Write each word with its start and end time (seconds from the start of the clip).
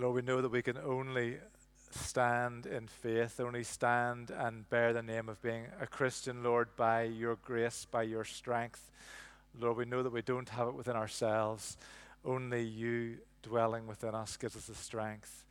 Lord, 0.00 0.14
we 0.14 0.22
know 0.22 0.40
that 0.40 0.50
we 0.50 0.62
can 0.62 0.78
only 0.78 1.36
stand 1.90 2.64
in 2.64 2.88
faith, 2.88 3.38
only 3.38 3.62
stand 3.62 4.30
and 4.30 4.66
bear 4.70 4.94
the 4.94 5.02
name 5.02 5.28
of 5.28 5.42
being 5.42 5.66
a 5.78 5.86
Christian, 5.86 6.42
Lord, 6.42 6.68
by 6.74 7.02
your 7.02 7.36
grace, 7.36 7.86
by 7.90 8.04
your 8.04 8.24
strength. 8.24 8.90
Lord, 9.60 9.76
we 9.76 9.84
know 9.84 10.02
that 10.02 10.12
we 10.12 10.22
don't 10.22 10.48
have 10.48 10.68
it 10.68 10.74
within 10.74 10.96
ourselves. 10.96 11.76
Only 12.24 12.62
you 12.62 13.18
dwelling 13.42 13.86
within 13.86 14.14
us 14.14 14.38
gives 14.38 14.56
us 14.56 14.68
the 14.68 14.74
strength, 14.74 15.44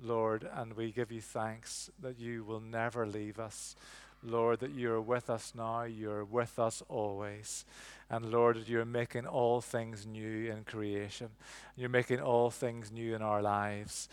Lord, 0.00 0.48
and 0.54 0.74
we 0.74 0.92
give 0.92 1.10
you 1.10 1.20
thanks 1.20 1.90
that 2.00 2.20
you 2.20 2.44
will 2.44 2.60
never 2.60 3.04
leave 3.04 3.40
us. 3.40 3.74
Lord, 4.22 4.60
that 4.60 4.74
you're 4.74 5.00
with 5.00 5.28
us 5.28 5.54
now, 5.56 5.82
you're 5.82 6.24
with 6.24 6.60
us 6.60 6.84
always. 6.88 7.64
And 8.10 8.30
Lord, 8.30 8.66
you're 8.66 8.84
making 8.84 9.26
all 9.26 9.60
things 9.60 10.06
new 10.06 10.50
in 10.50 10.64
creation. 10.64 11.28
You're 11.76 11.90
making 11.90 12.20
all 12.20 12.50
things 12.50 12.90
new 12.90 13.14
in 13.14 13.22
our 13.22 13.42
lives. 13.42 14.08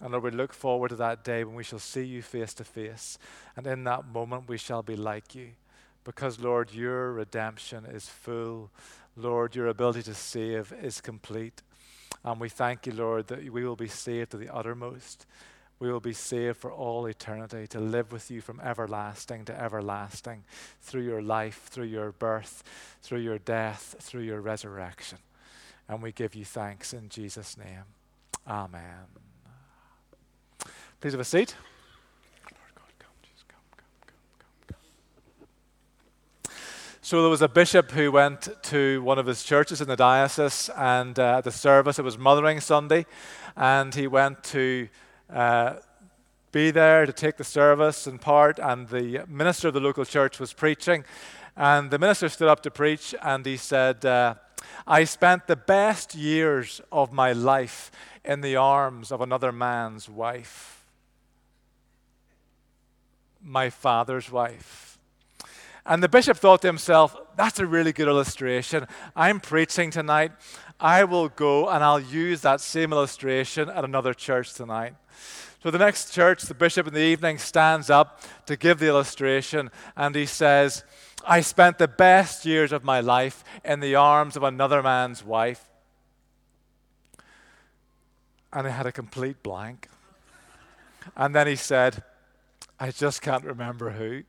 And 0.00 0.12
Lord, 0.12 0.24
we 0.24 0.30
look 0.30 0.52
forward 0.52 0.90
to 0.90 0.96
that 0.96 1.24
day 1.24 1.44
when 1.44 1.56
we 1.56 1.64
shall 1.64 1.78
see 1.78 2.04
you 2.04 2.22
face 2.22 2.54
to 2.54 2.64
face. 2.64 3.18
And 3.56 3.66
in 3.66 3.84
that 3.84 4.06
moment, 4.06 4.48
we 4.48 4.56
shall 4.56 4.82
be 4.82 4.96
like 4.96 5.34
you. 5.34 5.50
Because, 6.04 6.40
Lord, 6.40 6.72
your 6.72 7.12
redemption 7.12 7.84
is 7.84 8.08
full. 8.08 8.70
Lord, 9.16 9.54
your 9.54 9.66
ability 9.66 10.04
to 10.04 10.14
save 10.14 10.72
is 10.80 11.00
complete. 11.00 11.62
And 12.24 12.40
we 12.40 12.48
thank 12.48 12.86
you, 12.86 12.92
Lord, 12.92 13.26
that 13.28 13.50
we 13.52 13.64
will 13.64 13.76
be 13.76 13.88
saved 13.88 14.30
to 14.30 14.36
the 14.36 14.54
uttermost. 14.54 15.26
We 15.80 15.90
will 15.90 16.00
be 16.00 16.12
saved 16.12 16.58
for 16.58 16.70
all 16.70 17.06
eternity 17.06 17.66
to 17.68 17.80
live 17.80 18.12
with 18.12 18.30
you 18.30 18.42
from 18.42 18.60
everlasting 18.60 19.46
to 19.46 19.58
everlasting 19.58 20.44
through 20.82 21.02
your 21.02 21.22
life, 21.22 21.68
through 21.70 21.86
your 21.86 22.12
birth, 22.12 22.62
through 23.02 23.20
your 23.20 23.38
death, 23.38 23.96
through 23.98 24.20
your 24.22 24.42
resurrection. 24.42 25.18
And 25.88 26.02
we 26.02 26.12
give 26.12 26.34
you 26.34 26.44
thanks 26.44 26.92
in 26.92 27.08
Jesus' 27.08 27.56
name. 27.56 27.84
Amen. 28.46 29.06
Please 31.00 31.14
have 31.14 31.20
a 31.20 31.24
seat. 31.24 31.56
So 37.00 37.22
there 37.22 37.30
was 37.30 37.42
a 37.42 37.48
bishop 37.48 37.90
who 37.92 38.12
went 38.12 38.50
to 38.64 39.02
one 39.02 39.18
of 39.18 39.24
his 39.24 39.42
churches 39.42 39.80
in 39.80 39.88
the 39.88 39.96
diocese, 39.96 40.68
and 40.76 41.18
uh, 41.18 41.40
the 41.40 41.50
service, 41.50 41.98
it 41.98 42.02
was 42.02 42.18
Mothering 42.18 42.60
Sunday, 42.60 43.06
and 43.56 43.94
he 43.94 44.06
went 44.06 44.44
to 44.44 44.88
uh, 45.32 45.74
be 46.52 46.70
there 46.70 47.06
to 47.06 47.12
take 47.12 47.36
the 47.36 47.44
service 47.44 48.06
in 48.06 48.18
part, 48.18 48.58
and 48.58 48.88
the 48.88 49.24
minister 49.28 49.68
of 49.68 49.74
the 49.74 49.80
local 49.80 50.04
church 50.04 50.40
was 50.40 50.52
preaching, 50.52 51.04
and 51.56 51.90
the 51.90 51.98
minister 51.98 52.28
stood 52.28 52.48
up 52.48 52.62
to 52.62 52.70
preach, 52.70 53.14
and 53.22 53.46
he 53.46 53.56
said, 53.56 54.04
uh, 54.04 54.34
"I 54.86 55.04
spent 55.04 55.46
the 55.46 55.56
best 55.56 56.14
years 56.14 56.80
of 56.90 57.12
my 57.12 57.32
life 57.32 57.90
in 58.24 58.40
the 58.40 58.56
arms 58.56 59.12
of 59.12 59.20
another 59.20 59.52
man's 59.52 60.08
wife." 60.08 60.80
my 63.42 63.70
father's 63.70 64.30
wife. 64.30 64.98
And 65.86 66.02
the 66.02 66.08
bishop 66.08 66.36
thought 66.36 66.62
to 66.62 66.68
himself, 66.68 67.16
that's 67.36 67.58
a 67.58 67.66
really 67.66 67.92
good 67.92 68.06
illustration. 68.06 68.86
I'm 69.16 69.40
preaching 69.40 69.90
tonight. 69.90 70.32
I 70.80 71.04
will 71.04 71.28
go 71.28 71.68
and 71.68 71.84
I'll 71.84 72.00
use 72.00 72.40
that 72.40 72.60
same 72.60 72.92
illustration 72.92 73.68
at 73.68 73.84
another 73.84 74.14
church 74.14 74.54
tonight. 74.54 74.94
So 75.62 75.70
the 75.70 75.78
next 75.78 76.12
church, 76.12 76.42
the 76.42 76.54
bishop 76.54 76.86
in 76.86 76.94
the 76.94 77.00
evening 77.00 77.36
stands 77.36 77.90
up 77.90 78.22
to 78.46 78.56
give 78.56 78.78
the 78.78 78.88
illustration 78.88 79.70
and 79.94 80.14
he 80.14 80.24
says, 80.24 80.84
I 81.26 81.42
spent 81.42 81.76
the 81.76 81.88
best 81.88 82.46
years 82.46 82.72
of 82.72 82.82
my 82.82 83.00
life 83.00 83.44
in 83.62 83.80
the 83.80 83.94
arms 83.94 84.36
of 84.36 84.42
another 84.42 84.82
man's 84.82 85.22
wife. 85.22 85.68
And 88.52 88.66
he 88.66 88.72
had 88.72 88.86
a 88.86 88.92
complete 88.92 89.42
blank. 89.42 89.88
And 91.14 91.34
then 91.34 91.46
he 91.46 91.56
said, 91.56 92.02
I 92.78 92.90
just 92.90 93.20
can't 93.20 93.44
remember 93.44 93.90
who. 93.90 94.22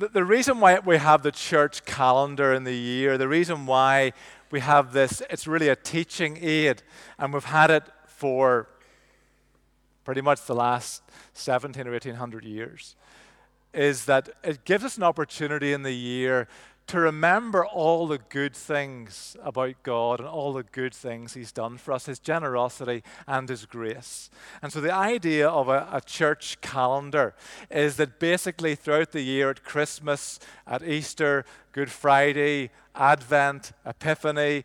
The, 0.00 0.08
the 0.08 0.24
reason 0.24 0.60
why 0.60 0.78
we 0.78 0.96
have 0.96 1.22
the 1.22 1.30
church 1.30 1.84
calendar 1.84 2.54
in 2.54 2.64
the 2.64 2.74
year, 2.74 3.18
the 3.18 3.28
reason 3.28 3.66
why 3.66 4.14
we 4.50 4.60
have 4.60 4.94
this, 4.94 5.22
it's 5.28 5.46
really 5.46 5.68
a 5.68 5.76
teaching 5.76 6.38
aid, 6.40 6.82
and 7.18 7.34
we've 7.34 7.44
had 7.44 7.70
it 7.70 7.84
for 8.06 8.66
pretty 10.04 10.22
much 10.22 10.46
the 10.46 10.54
last 10.54 11.02
17 11.34 11.86
or 11.86 11.90
1800 11.90 12.44
years, 12.44 12.96
is 13.74 14.06
that 14.06 14.30
it 14.42 14.64
gives 14.64 14.84
us 14.84 14.96
an 14.96 15.02
opportunity 15.02 15.74
in 15.74 15.82
the 15.82 15.92
year 15.92 16.48
to 16.90 16.98
remember 16.98 17.64
all 17.64 18.08
the 18.08 18.18
good 18.18 18.52
things 18.52 19.36
about 19.44 19.80
God 19.84 20.18
and 20.18 20.28
all 20.28 20.52
the 20.52 20.64
good 20.64 20.92
things 20.92 21.34
He's 21.34 21.52
done 21.52 21.78
for 21.78 21.92
us, 21.92 22.06
His 22.06 22.18
generosity 22.18 23.04
and 23.28 23.48
His 23.48 23.64
grace. 23.64 24.28
And 24.60 24.72
so, 24.72 24.80
the 24.80 24.92
idea 24.92 25.48
of 25.48 25.68
a, 25.68 25.88
a, 25.92 26.00
church 26.00 26.60
calendar 26.60 27.36
is 27.70 27.94
that 27.96 28.18
basically 28.18 28.74
throughout 28.74 29.12
the 29.12 29.20
year, 29.20 29.50
at 29.50 29.62
Christmas, 29.62 30.40
at 30.66 30.82
Easter, 30.82 31.44
Good 31.70 31.92
Friday, 31.92 32.70
Advent, 32.96 33.70
Epiphany, 33.86 34.64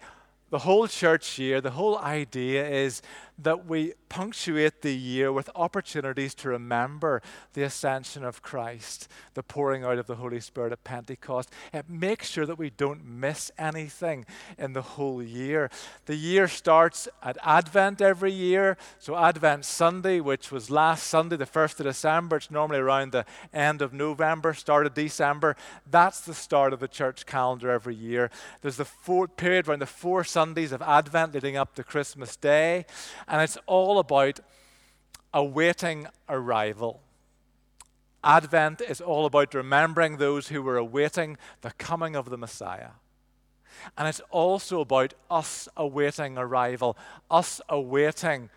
the 0.50 0.60
whole 0.60 0.88
church 0.88 1.38
year, 1.38 1.62
the 1.62 1.72
whole 1.72 2.00
idea 2.00 2.68
is 2.68 3.04
that 3.38 3.66
we 3.66 3.94
punctuate 4.08 4.82
the 4.82 4.96
year 4.96 5.32
with 5.32 5.50
opportunities 5.56 6.34
to 6.36 6.50
remember 6.50 7.22
the 7.54 7.64
ascension 7.64 8.24
of 8.24 8.42
Christ, 8.42 9.10
the 9.34 9.44
pouring 9.44 9.84
out 9.84 9.98
of 9.98 10.08
the 10.08 10.16
Holy 10.16 10.40
Spirit 10.40 10.72
at 10.72 10.84
Pentecost. 10.86 11.52
It 11.74 11.90
makes 11.90 12.30
sure 12.30 12.46
that 12.46 12.58
we 12.58 12.70
don't 12.70 13.06
miss 13.06 13.52
anything 13.58 14.26
in 14.58 14.74
the 14.74 14.82
whole 14.82 15.22
year. 15.22 15.70
The 16.06 16.16
year 16.16 16.48
starts 16.48 17.10
at 17.22 17.38
Advent 17.44 18.02
every 18.02 18.32
year. 18.32 18.78
So, 19.00 19.18
Advent 19.18 19.66
Sunday, 19.66 20.22
which 20.22 20.52
was 20.52 20.72
last 20.72 21.08
Sunday, 21.08 21.36
the 21.36 21.46
1st 21.46 21.82
of 21.82 21.86
December, 21.88 22.38
it's 22.38 22.52
normally 22.52 22.80
around 22.80 23.12
the 23.12 23.26
end 23.54 23.82
of 23.82 23.94
November, 23.94 24.54
start 24.54 24.86
of 24.86 24.94
December. 24.94 25.58
That's 25.90 26.22
the 26.22 26.34
start 26.34 26.72
of 26.72 26.80
the 26.80 26.88
church 26.88 27.26
calendar 27.26 27.70
every 27.70 27.96
year. 27.96 28.32
There's 28.62 28.78
the 28.78 28.86
four, 28.86 29.28
period 29.28 29.68
around 29.68 29.82
the 29.82 29.86
four 29.86 30.24
Sundays 30.24 30.72
of 30.72 30.82
Advent 30.82 31.34
leading 31.34 31.58
up 31.58 31.76
to 31.76 31.84
Christmas 31.84 32.36
Day. 32.36 32.86
And 33.28 33.42
it's 33.42 33.58
all 33.66 34.00
about 34.00 34.40
awaiting 35.34 36.08
arrival. 36.30 37.02
Advent 38.24 38.82
is 38.82 39.02
all 39.02 39.26
about 39.26 39.54
remembering 39.54 40.18
those 40.18 40.48
who 40.48 40.62
were 40.62 40.78
awaiting 40.78 41.38
the 41.62 41.72
coming 41.72 42.16
of 42.16 42.30
the 42.30 42.38
Messiah. 42.38 42.92
And 43.98 44.08
it's 44.08 44.22
also 44.32 44.82
about 44.82 45.14
us 45.30 45.68
awaiting 45.78 46.38
arrival, 46.38 46.98
us 47.30 47.62
awaiting 47.70 48.50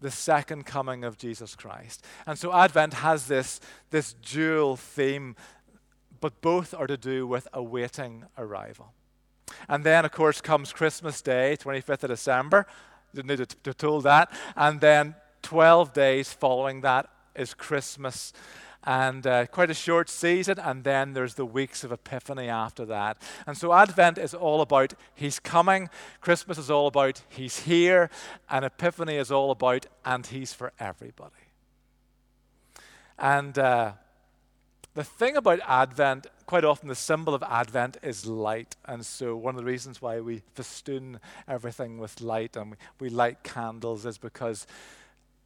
the 0.00 0.10
second 0.10 0.66
coming 0.66 1.04
of 1.04 1.18
Jesus 1.18 1.54
Christ. 1.54 2.04
And 2.26 2.38
so 2.38 2.52
Advent 2.52 2.94
has 2.94 3.26
this, 3.26 3.60
this 3.90 4.12
dual 4.14 4.76
theme, 4.76 5.36
but 6.20 6.40
both 6.40 6.74
are 6.74 6.86
to 6.86 6.96
do 6.96 7.26
with 7.26 7.48
awaiting 7.52 8.24
arrival. 8.36 8.92
And 9.68 9.84
then, 9.84 10.04
of 10.04 10.12
course, 10.12 10.40
comes 10.40 10.72
Christmas 10.72 11.22
Day, 11.22 11.56
25th 11.58 12.02
of 12.02 12.10
December, 12.10 12.66
to, 13.22 13.46
to 13.46 13.74
told 13.74 14.04
that. 14.04 14.30
And 14.56 14.80
then 14.80 15.14
12 15.42 15.92
days 15.92 16.32
following 16.32 16.80
that 16.82 17.08
is 17.34 17.54
Christmas. 17.54 18.32
And 18.84 19.26
uh, 19.26 19.46
quite 19.46 19.70
a 19.70 19.74
short 19.74 20.08
season, 20.08 20.60
and 20.60 20.84
then 20.84 21.12
there's 21.12 21.34
the 21.34 21.44
weeks 21.44 21.82
of 21.82 21.90
Epiphany 21.90 22.48
after 22.48 22.84
that. 22.86 23.20
And 23.44 23.58
so 23.58 23.72
Advent 23.72 24.16
is 24.16 24.32
all 24.32 24.60
about 24.60 24.94
He's 25.14 25.40
coming, 25.40 25.90
Christmas 26.20 26.56
is 26.56 26.70
all 26.70 26.86
about 26.86 27.22
He's 27.28 27.60
here, 27.60 28.10
and 28.48 28.64
Epiphany 28.64 29.16
is 29.16 29.32
all 29.32 29.50
about 29.50 29.86
and 30.04 30.24
He's 30.24 30.52
for 30.52 30.72
everybody. 30.78 31.32
And 33.18 33.58
uh, 33.58 33.92
the 34.94 35.04
thing 35.04 35.36
about 35.36 35.60
Advent, 35.66 36.28
quite 36.46 36.64
often 36.64 36.88
the 36.88 36.94
symbol 36.94 37.34
of 37.34 37.42
Advent 37.42 37.98
is 38.02 38.24
light. 38.24 38.76
And 38.84 39.04
so, 39.04 39.36
one 39.36 39.54
of 39.54 39.60
the 39.60 39.66
reasons 39.66 40.00
why 40.00 40.20
we 40.20 40.42
festoon 40.54 41.20
everything 41.46 41.98
with 41.98 42.20
light 42.20 42.56
and 42.56 42.76
we 43.00 43.10
light 43.10 43.42
candles 43.42 44.06
is 44.06 44.16
because 44.16 44.66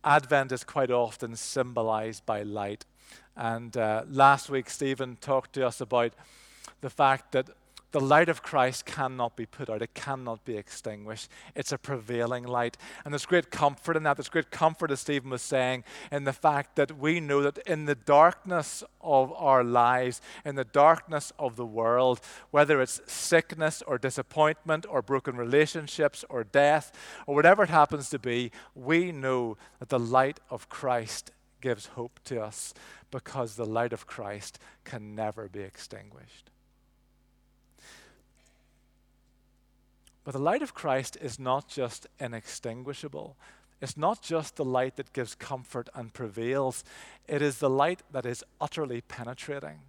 Advent 0.05 0.53
is 0.53 0.65
quite 0.65 0.91
often 0.91 1.37
symbolized 1.37 2.25
by 2.27 2.43
light. 2.43 2.85
And 3.37 3.77
uh, 3.77 4.05
last 4.09 4.51
week, 4.51 4.71
Stephen 4.71 5.17
talked 5.21 5.55
to 5.55 5.67
us 5.67 5.81
about 5.81 6.13
the 6.81 6.91
fact 6.91 7.33
that 7.33 7.49
the 7.93 8.01
light 8.01 8.29
of 8.29 8.43
Christ 8.43 8.87
cannot 8.87 9.37
be 9.37 9.47
put 9.47 9.69
out, 9.69 9.83
it 9.83 9.95
cannot 9.95 10.45
be 10.45 10.57
extinguished. 10.57 11.29
It's 11.55 11.73
a 11.73 11.79
prevailing 11.79 12.45
light. 12.45 12.77
And 13.05 13.13
there's 13.13 13.27
great 13.27 13.51
comfort 13.51 13.97
in 13.97 14.05
that. 14.05 14.17
There's 14.17 14.29
great 14.29 14.51
comfort, 14.51 14.91
as 14.91 15.01
Stephen 15.01 15.31
was 15.31 15.43
saying, 15.43 15.85
in 16.13 16.25
the 16.25 16.33
fact 16.33 16.77
that 16.77 16.99
we 16.99 17.21
know 17.21 17.43
that 17.43 17.59
in 17.59 17.87
the 17.87 17.95
darkness 17.95 18.85
of 19.01 19.33
our 19.33 19.65
lives, 19.65 20.21
in 20.45 20.55
the 20.55 20.65
darkness 20.65 21.33
of 21.39 21.57
the 21.57 21.67
world, 21.67 22.21
whether 22.51 22.81
it's 22.81 23.01
sickness 23.07 23.83
or 23.87 23.99
disappointment 23.99 24.87
or 24.89 25.03
broken 25.03 25.37
relationships 25.37 26.25
or 26.29 26.45
death 26.45 26.93
or 27.27 27.35
whatever 27.35 27.65
it 27.65 27.71
happens 27.71 28.11
to 28.11 28.19
be, 28.19 28.53
we 28.75 29.11
know 29.13 29.57
that 29.79 29.89
the 29.89 29.99
light 29.99 30.39
of 30.51 30.69
Christ 30.69 31.33
gives 31.61 31.87
hope 31.87 32.21
to 32.25 32.41
us 32.43 32.73
because 33.11 33.57
the 33.57 33.67
light 33.67 33.93
of 33.93 34.07
Christ 34.07 34.59
can 34.85 35.15
never 35.15 35.49
be 35.49 35.61
extinguished. 35.61 36.50
But 40.31 40.39
the 40.39 40.45
light 40.45 40.63
of 40.63 40.75
Christ 40.75 41.19
is 41.21 41.41
not 41.41 41.67
just 41.67 42.07
inextinguishable. 42.21 43.37
It's 43.81 43.97
not 43.97 44.23
just 44.23 44.55
the 44.55 44.65
light 44.65 44.95
that 44.95 45.13
gives 45.13 45.35
comfort 45.35 45.89
and 45.93 46.15
prevails, 46.15 46.85
it 47.27 47.43
is 47.43 47.59
the 47.59 47.69
light 47.69 48.05
that 48.13 48.25
is 48.25 48.45
utterly 48.61 49.01
penetrating. 49.01 49.81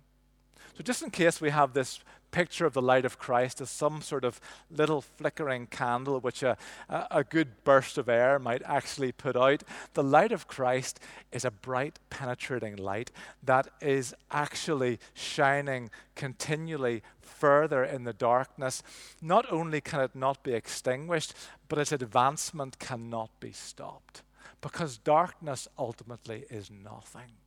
So, 0.77 0.83
just 0.83 1.03
in 1.03 1.11
case 1.11 1.41
we 1.41 1.49
have 1.49 1.73
this 1.73 1.99
picture 2.31 2.65
of 2.65 2.73
the 2.73 2.81
light 2.81 3.05
of 3.05 3.19
Christ 3.19 3.61
as 3.61 3.69
some 3.69 4.01
sort 4.01 4.23
of 4.23 4.39
little 4.69 5.01
flickering 5.01 5.67
candle 5.67 6.19
which 6.19 6.43
a, 6.43 6.57
a, 6.89 7.23
good 7.23 7.63
burst 7.63 7.97
of 7.97 8.09
air 8.09 8.39
might 8.39 8.61
actually 8.63 9.11
put 9.11 9.35
out, 9.35 9.63
the 9.93 10.03
light 10.03 10.31
of 10.31 10.47
Christ 10.47 10.99
is 11.31 11.45
a 11.45 11.51
bright, 11.51 11.99
penetrating 12.09 12.77
light 12.77 13.11
that 13.43 13.67
is 13.81 14.15
actually 14.31 14.99
shining 15.13 15.89
continually 16.15 17.03
further 17.19 17.83
in 17.83 18.05
the 18.05 18.13
darkness. 18.13 18.81
Not 19.21 19.51
only 19.51 19.81
can 19.81 19.99
it 19.99 20.15
not 20.15 20.43
be 20.43 20.53
extinguished, 20.53 21.33
but 21.67 21.79
its 21.79 21.91
advancement 21.91 22.79
cannot 22.79 23.29
be 23.39 23.51
stopped 23.51 24.23
because 24.61 24.97
darkness 24.97 25.67
ultimately 25.77 26.45
is 26.49 26.69
nothing 26.71 27.40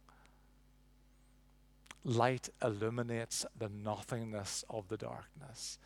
light 2.04 2.48
illuminates 2.62 3.46
the 3.58 3.68
nothingness 3.68 4.64
of 4.68 4.88
the 4.88 4.96
darkness. 4.96 5.78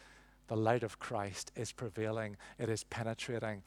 The 0.49 0.56
light 0.56 0.82
of 0.82 0.99
Christ 0.99 1.53
is 1.55 1.73
prevailing, 1.73 2.37
it 2.59 2.69
is 2.69 2.85
penetrating. 2.85 3.62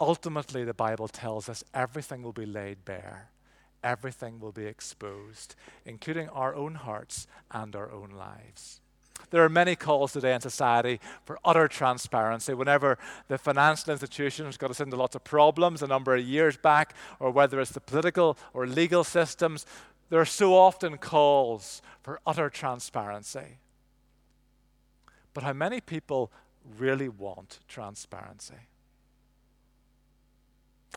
Ultimately, 0.00 0.64
the 0.64 0.74
Bible 0.74 1.08
tells 1.08 1.48
us 1.48 1.62
everything 1.74 2.22
will 2.22 2.32
be 2.32 2.46
laid 2.46 2.84
bare, 2.84 3.30
everything 3.84 4.40
will 4.40 4.52
be 4.52 4.64
exposed, 4.64 5.54
including 5.84 6.28
our 6.30 6.54
own 6.54 6.74
hearts 6.74 7.26
and 7.50 7.76
our 7.76 7.90
own 7.92 8.10
lives. 8.10 8.80
There 9.28 9.44
are 9.44 9.50
many 9.50 9.76
calls 9.76 10.12
today 10.12 10.34
in 10.34 10.40
society 10.40 10.98
for 11.24 11.38
utter 11.44 11.68
transparency. 11.68 12.54
Whenever 12.54 12.98
the 13.28 13.36
financial 13.38 13.92
institutions 13.92 14.56
got 14.56 14.70
us 14.70 14.80
into 14.80 14.96
lots 14.96 15.14
of 15.14 15.24
problems 15.24 15.82
a 15.82 15.86
number 15.86 16.16
of 16.16 16.24
years 16.24 16.56
back, 16.56 16.94
or 17.18 17.30
whether 17.30 17.60
it's 17.60 17.70
the 17.70 17.80
political 17.80 18.38
or 18.54 18.66
legal 18.66 19.04
systems, 19.04 19.66
there 20.10 20.20
are 20.20 20.26
so 20.26 20.54
often 20.54 20.98
calls 20.98 21.80
for 22.02 22.20
utter 22.26 22.50
transparency. 22.50 23.58
But 25.32 25.44
how 25.44 25.52
many 25.52 25.80
people 25.80 26.30
really 26.78 27.08
want 27.08 27.60
transparency? 27.68 28.66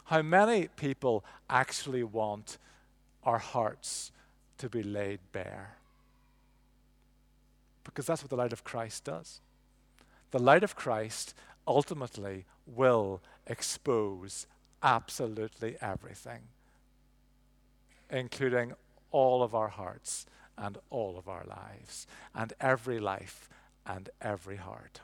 How 0.06 0.24
many 0.24 0.68
people 0.68 1.24
actually 1.50 2.04
want 2.04 2.58
our 3.24 3.38
hearts 3.38 4.12
to 4.58 4.68
be 4.68 4.82
laid 4.82 5.20
bare? 5.32 5.78
Because 7.84 8.08
that's 8.08 8.24
what 8.24 8.32
the 8.32 8.36
light 8.36 8.54
of 8.54 8.64
Christ 8.64 9.04
does. 9.04 9.40
The 10.32 10.40
light 10.40 10.64
of 10.64 10.76
Christ 10.76 11.36
ultimately 11.68 12.46
will 12.66 13.22
expose 13.46 14.48
absolutely 14.82 15.78
everything, 15.80 16.42
including 18.10 18.74
all 19.14 19.42
of 19.42 19.56
our 19.56 19.70
hearts 19.70 20.26
and 20.58 20.78
all 20.90 21.18
of 21.18 21.30
our 21.30 21.46
lives, 21.46 22.06
and 22.36 22.52
every 22.60 23.00
life 23.00 23.50
and 23.86 24.10
every 24.22 24.58
heart. 24.58 25.00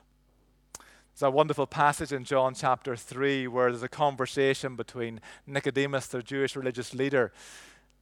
There's 1.14 1.28
a 1.28 1.30
wonderful 1.30 1.66
passage 1.66 2.12
in 2.12 2.24
John 2.24 2.54
chapter 2.54 2.94
3 2.96 3.48
where 3.48 3.70
there's 3.70 3.82
a 3.82 3.88
conversation 3.88 4.76
between 4.76 5.20
Nicodemus, 5.46 6.06
the 6.06 6.22
Jewish 6.22 6.54
religious 6.54 6.94
leader, 6.94 7.32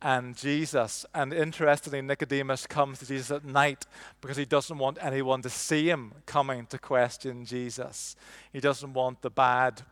and 0.00 0.36
Jesus. 0.36 1.04
And 1.14 1.32
interestingly, 1.32 2.02
Nicodemus 2.02 2.66
comes 2.66 3.00
to 3.00 3.06
Jesus 3.06 3.30
at 3.30 3.44
night 3.44 3.86
because 4.20 4.36
he 4.36 4.44
doesn't 4.44 4.78
want 4.78 4.98
anyone 5.00 5.42
to 5.42 5.50
see 5.50 5.88
him 5.88 6.12
coming 6.26 6.66
to 6.66 6.78
question 6.78 7.44
Jesus. 7.44 8.14
He 8.52 8.60
doesn't 8.60 8.92
want 8.92 9.22
the 9.22 9.30
bad 9.30 9.82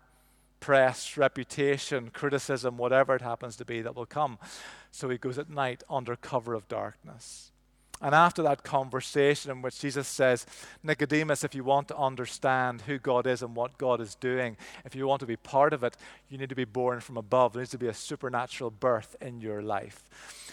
press, 0.60 1.16
reputation, 1.16 2.10
criticism, 2.10 2.76
whatever 2.76 3.14
it 3.14 3.22
happens 3.22 3.56
to 3.56 3.64
be 3.64 3.80
that 3.82 3.96
will 3.96 4.06
come. 4.06 4.38
So 4.90 5.08
he 5.08 5.18
goes 5.18 5.38
at 5.38 5.50
night 5.50 5.82
under 5.88 6.16
cover 6.16 6.54
of 6.54 6.68
darkness. 6.68 7.52
And 8.02 8.14
after 8.14 8.42
that 8.42 8.62
conversation, 8.62 9.50
in 9.50 9.62
which 9.62 9.80
Jesus 9.80 10.06
says, 10.06 10.44
Nicodemus, 10.82 11.44
if 11.44 11.54
you 11.54 11.64
want 11.64 11.88
to 11.88 11.96
understand 11.96 12.82
who 12.82 12.98
God 12.98 13.26
is 13.26 13.40
and 13.42 13.56
what 13.56 13.78
God 13.78 14.02
is 14.02 14.14
doing, 14.14 14.58
if 14.84 14.94
you 14.94 15.06
want 15.06 15.20
to 15.20 15.26
be 15.26 15.36
part 15.36 15.72
of 15.72 15.82
it, 15.82 15.96
you 16.28 16.36
need 16.36 16.50
to 16.50 16.54
be 16.54 16.66
born 16.66 17.00
from 17.00 17.16
above. 17.16 17.54
There 17.54 17.62
needs 17.62 17.70
to 17.70 17.78
be 17.78 17.88
a 17.88 17.94
supernatural 17.94 18.70
birth 18.70 19.16
in 19.22 19.40
your 19.40 19.62
life. 19.62 20.10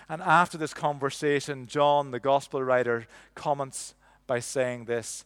And 0.07 0.21
after 0.21 0.57
this 0.57 0.73
conversation, 0.73 1.65
John, 1.65 2.11
the 2.11 2.19
gospel 2.19 2.63
writer, 2.63 3.07
comments 3.35 3.93
by 4.25 4.39
saying 4.39 4.85
this 4.85 5.25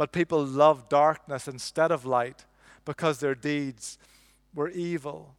but 0.00 0.12
people 0.12 0.42
love 0.42 0.88
darkness 0.88 1.46
instead 1.46 1.92
of 1.92 2.06
light 2.06 2.46
because 2.86 3.18
their 3.18 3.34
deeds 3.34 3.98
were 4.54 4.70
evil. 4.70 5.34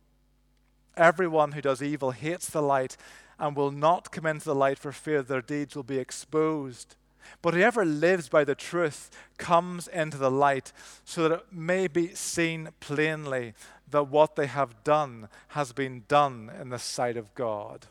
Everyone 0.96 1.54
who 1.54 1.62
does 1.62 1.82
evil 1.82 2.12
hates 2.12 2.48
the 2.48 2.62
light 2.62 2.96
and 3.40 3.56
will 3.56 3.72
not 3.72 4.12
come 4.12 4.28
into 4.28 4.46
the 4.46 4.54
light 4.54 4.78
for 4.78 4.92
fear 4.92 5.24
their 5.24 5.42
deeds 5.42 5.76
will 5.76 5.82
be 5.82 5.98
exposed. 5.98 6.96
But 7.42 7.56
whoever 7.56 7.84
lives 7.84 8.30
by 8.30 8.44
the 8.44 8.54
truth 8.54 9.10
comes 9.40 9.88
into 9.88 10.20
the 10.20 10.30
light 10.30 10.72
so 11.04 11.24
that 11.24 11.36
it 11.36 11.46
may 11.52 11.88
be 11.88 12.14
seen 12.14 12.70
plainly 12.80 13.56
that 13.90 14.10
what 14.10 14.36
they 14.36 14.46
have 14.46 14.84
done 14.84 15.28
has 15.48 15.74
been 15.74 16.04
done 16.08 16.52
in 16.62 16.70
the 16.70 16.78
sight 16.78 17.18
of 17.18 17.34
God. 17.34 17.88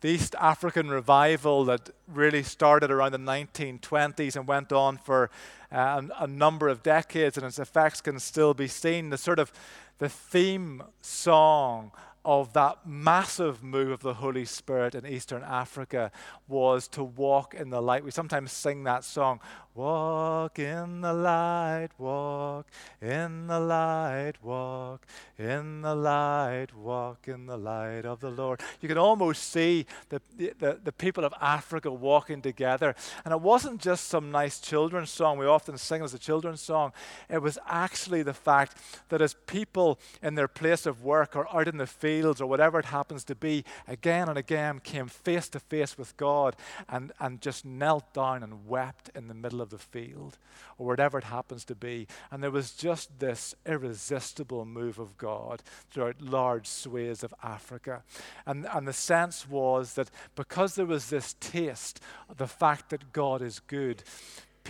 The 0.00 0.08
East 0.08 0.34
African 0.40 0.88
revival 0.88 1.64
that 1.66 1.90
really 2.08 2.42
started 2.42 2.90
around 2.90 3.12
the 3.12 3.18
1920s 3.18 4.34
and 4.34 4.48
went 4.48 4.72
on 4.72 4.96
for 4.96 5.30
uh, 5.70 6.02
a 6.18 6.26
number 6.26 6.68
of 6.68 6.82
decades, 6.82 7.36
and 7.36 7.46
its 7.46 7.58
effects 7.58 8.00
can 8.00 8.18
still 8.18 8.54
be 8.54 8.66
seen. 8.66 9.10
The 9.10 9.18
sort 9.18 9.38
of 9.38 9.52
the 9.98 10.08
theme 10.08 10.82
song 11.02 11.92
of 12.24 12.52
that 12.52 12.86
massive 12.86 13.62
move 13.62 13.90
of 13.90 14.00
the 14.00 14.14
Holy 14.14 14.44
Spirit 14.44 14.94
in 14.94 15.06
Eastern 15.06 15.42
Africa 15.42 16.10
was 16.48 16.86
to 16.88 17.02
walk 17.02 17.54
in 17.54 17.70
the 17.70 17.80
light. 17.80 18.04
We 18.04 18.10
sometimes 18.10 18.52
sing 18.52 18.84
that 18.84 19.04
song, 19.04 19.40
Walk 19.80 20.58
in 20.58 21.00
the 21.00 21.14
light, 21.14 21.88
walk 21.96 22.66
in 23.00 23.46
the 23.46 23.58
light, 23.58 24.34
walk 24.42 25.06
in 25.38 25.80
the 25.80 25.94
light, 25.94 26.66
walk 26.76 27.26
in 27.26 27.46
the 27.46 27.56
light 27.56 28.04
of 28.04 28.20
the 28.20 28.28
Lord. 28.28 28.60
You 28.82 28.90
can 28.90 28.98
almost 28.98 29.50
see 29.50 29.86
the, 30.10 30.20
the, 30.36 30.78
the 30.84 30.92
people 30.92 31.24
of 31.24 31.32
Africa 31.40 31.90
walking 31.90 32.42
together. 32.42 32.94
And 33.24 33.32
it 33.32 33.40
wasn't 33.40 33.80
just 33.80 34.08
some 34.08 34.30
nice 34.30 34.60
children's 34.60 35.08
song 35.08 35.38
we 35.38 35.46
often 35.46 35.78
sing 35.78 36.02
as 36.02 36.12
a 36.12 36.18
children's 36.18 36.60
song, 36.60 36.92
it 37.30 37.40
was 37.40 37.58
actually 37.66 38.22
the 38.22 38.34
fact 38.34 38.76
that 39.08 39.22
as 39.22 39.34
people 39.46 39.98
in 40.22 40.34
their 40.34 40.46
place 40.46 40.84
of 40.84 41.02
work 41.02 41.34
or 41.34 41.48
out 41.56 41.68
in 41.68 41.78
the 41.78 41.86
fields 41.86 42.42
or 42.42 42.46
whatever 42.46 42.78
it 42.78 42.84
happens 42.84 43.24
to 43.24 43.34
be, 43.34 43.64
again 43.88 44.28
and 44.28 44.36
again 44.36 44.78
came 44.80 45.06
face 45.06 45.48
to 45.48 45.58
face 45.58 45.96
with 45.96 46.14
God 46.18 46.54
and, 46.86 47.12
and 47.18 47.40
just 47.40 47.64
knelt 47.64 48.12
down 48.12 48.42
and 48.42 48.66
wept 48.68 49.08
in 49.14 49.28
the 49.28 49.32
middle 49.32 49.62
of 49.62 49.69
the 49.70 49.78
field 49.78 50.38
or 50.78 50.86
whatever 50.86 51.18
it 51.18 51.24
happens 51.24 51.64
to 51.66 51.74
be. 51.74 52.06
And 52.30 52.42
there 52.42 52.50
was 52.50 52.72
just 52.72 53.18
this 53.18 53.54
irresistible 53.66 54.64
move 54.64 54.98
of 54.98 55.16
God 55.16 55.62
throughout 55.90 56.20
large 56.20 56.66
swathes 56.66 57.24
of 57.24 57.34
Africa. 57.42 58.02
And, 58.46 58.66
and 58.72 58.86
the 58.86 58.92
sense 58.92 59.48
was 59.48 59.94
that 59.94 60.10
because 60.34 60.74
there 60.74 60.86
was 60.86 61.10
this 61.10 61.34
taste, 61.40 62.00
the 62.36 62.46
fact 62.46 62.90
that 62.90 63.12
God 63.12 63.42
is 63.42 63.60
good, 63.60 64.02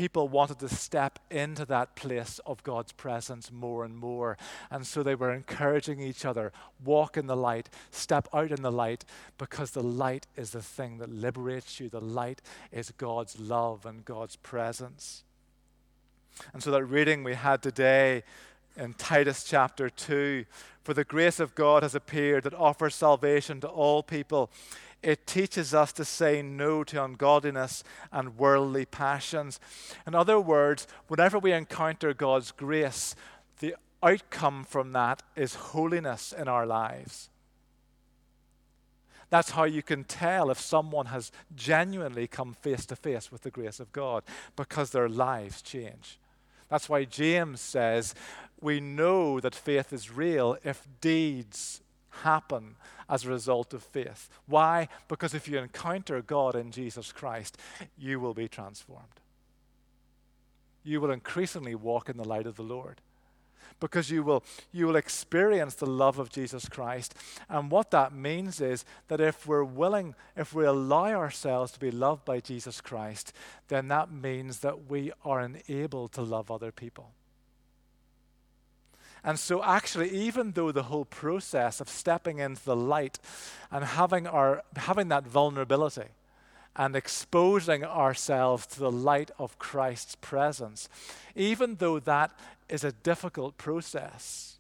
people 0.01 0.29
wanted 0.29 0.59
to 0.59 0.67
step 0.67 1.19
into 1.31 1.67
that 1.67 1.95
place 1.95 2.41
of 2.47 2.63
God's 2.63 2.91
presence 2.91 3.53
more 3.53 3.85
and 3.85 3.95
more. 3.95 4.39
And 4.71 4.87
so 4.87 5.03
they 5.03 5.15
were 5.15 5.31
encouraging 5.31 6.01
each 6.01 6.25
other 6.25 6.55
walk 6.83 7.19
in 7.19 7.27
the 7.27 7.37
light, 7.37 7.69
step 7.91 8.27
out 8.33 8.51
in 8.51 8.63
the 8.63 8.73
light, 8.73 9.05
because 9.37 9.73
the 9.73 9.83
light 9.83 10.27
is 10.37 10.53
the 10.53 10.63
thing 10.63 10.97
that 10.99 11.13
liberates 11.13 11.81
you. 11.81 11.91
The 11.91 12.01
light 12.01 12.41
is 12.73 12.95
God's 12.97 13.39
love 13.39 13.85
and 13.85 14.03
God's 14.03 14.37
presence. 14.37 15.23
And 16.55 16.63
so 16.63 16.71
that 16.71 16.85
reading 16.85 17.23
we 17.23 17.35
had 17.35 17.61
today 17.61 18.23
in 18.79 18.95
Titus 18.95 19.45
chapter 19.45 19.91
2 19.91 20.47
For 20.83 20.95
the 20.95 21.05
grace 21.05 21.41
of 21.41 21.55
God 21.55 21.83
has 21.83 21.95
appeared 21.95 22.45
that 22.45 22.55
offers 22.55 22.95
salvation 22.95 23.61
to 23.61 23.69
all 23.69 24.03
people 24.03 24.51
it 25.03 25.27
teaches 25.27 25.75
us 25.75 25.93
to 25.95 26.05
say 26.05 26.43
no 26.43 26.85
to 26.85 27.03
ungodliness 27.03 27.83
and 28.13 28.39
worldly 28.39 28.85
passions. 28.85 29.59
In 30.07 30.15
other 30.15 30.39
words, 30.39 30.87
whenever 31.09 31.39
we 31.39 31.53
encounter 31.53 32.13
God's 32.13 32.51
grace, 32.51 33.15
the 33.61 33.77
outcome 34.03 34.65
from 34.65 34.93
that 34.93 35.23
is 35.37 35.55
holiness 35.55 36.33
in 36.33 36.49
our 36.49 36.67
lives. 36.67 37.31
That's 39.31 39.53
how 39.53 39.65
you 39.65 39.83
can 39.83 40.05
tell 40.05 40.51
if 40.51 40.59
someone 40.59 41.07
has 41.07 41.31
genuinely 41.55 42.27
come 42.27 42.53
face 42.53 42.85
to 42.87 42.97
face 42.97 43.31
with 43.31 43.43
the 43.43 43.51
grace 43.51 43.79
of 43.79 43.93
God 43.93 44.25
because 44.57 44.91
their 44.91 45.09
lives 45.09 45.63
change. 45.63 46.19
That's 46.69 46.89
why 46.89 47.05
James 47.05 47.61
says 47.61 48.15
we 48.61 48.81
know 48.81 49.41
that 49.41 49.55
faith 49.55 49.93
is 49.93 50.11
real 50.11 50.57
if 50.65 50.87
deeds 51.01 51.81
happen 52.23 52.77
as 53.11 53.25
a 53.25 53.29
result 53.29 53.75
of 53.75 53.83
faith. 53.83 54.31
Why? 54.47 54.89
Because 55.09 55.35
if 55.35 55.49
you 55.49 55.59
encounter 55.59 56.23
God 56.23 56.55
in 56.55 56.71
Jesus 56.71 57.13
Christ, 57.13 57.59
you 57.99 58.21
will 58.21 58.35
be 58.35 58.49
transformed. 58.49 59.21
You 60.83 61.01
will 61.01 61.11
increasingly 61.11 61.75
walk 61.75 62.09
in 62.09 62.17
the 62.17 62.27
light 62.27 62.47
of 62.47 62.57
the 62.57 62.63
Lord 62.63 63.03
because 63.81 64.11
you 64.11 64.23
will, 64.23 64.45
you 64.73 64.87
will 64.87 64.97
experience 64.97 65.75
the 65.75 65.87
love 65.87 66.19
of 66.19 66.31
Jesus 66.31 66.69
Christ. 66.69 67.15
And 67.49 67.71
what 67.71 67.91
that 67.91 68.13
means 68.13 68.61
is 68.61 68.85
that 69.09 69.21
if 69.21 69.47
we're 69.47 69.65
willing, 69.65 70.15
if 70.37 70.55
we 70.55 70.65
allow 70.65 71.07
ourselves 71.07 71.73
to 71.73 71.81
be 71.81 71.91
loved 71.91 72.25
by 72.25 72.41
Jesus 72.41 72.81
Christ, 72.81 73.33
then 73.69 73.89
that 73.89 74.13
means 74.13 74.61
that 74.61 74.91
we 74.91 75.13
are 75.25 75.41
enabled 75.41 76.13
to 76.13 76.23
love 76.23 76.51
other 76.51 76.71
people. 76.71 77.13
And 79.23 79.39
so, 79.39 79.63
actually, 79.63 80.11
even 80.11 80.53
though 80.53 80.73
the 80.73 80.85
whole 80.85 81.05
process 81.05 81.81
of 81.81 81.89
stepping 81.89 82.39
into 82.39 82.65
the 82.65 82.77
light 82.77 83.19
and 83.71 83.85
having, 83.85 84.27
our, 84.27 84.63
having 84.77 85.09
that 85.09 85.27
vulnerability 85.27 86.09
and 86.77 86.97
exposing 86.97 87.85
ourselves 87.85 88.67
to 88.69 88.81
the 88.81 88.91
light 88.91 89.31
of 89.39 89.59
Christ's 89.59 90.15
presence, 90.17 90.89
even 91.35 91.77
though 91.77 91.99
that 92.01 92.31
is 92.69 92.85
a 92.85 92.93
difficult 92.93 93.59
process 93.59 94.51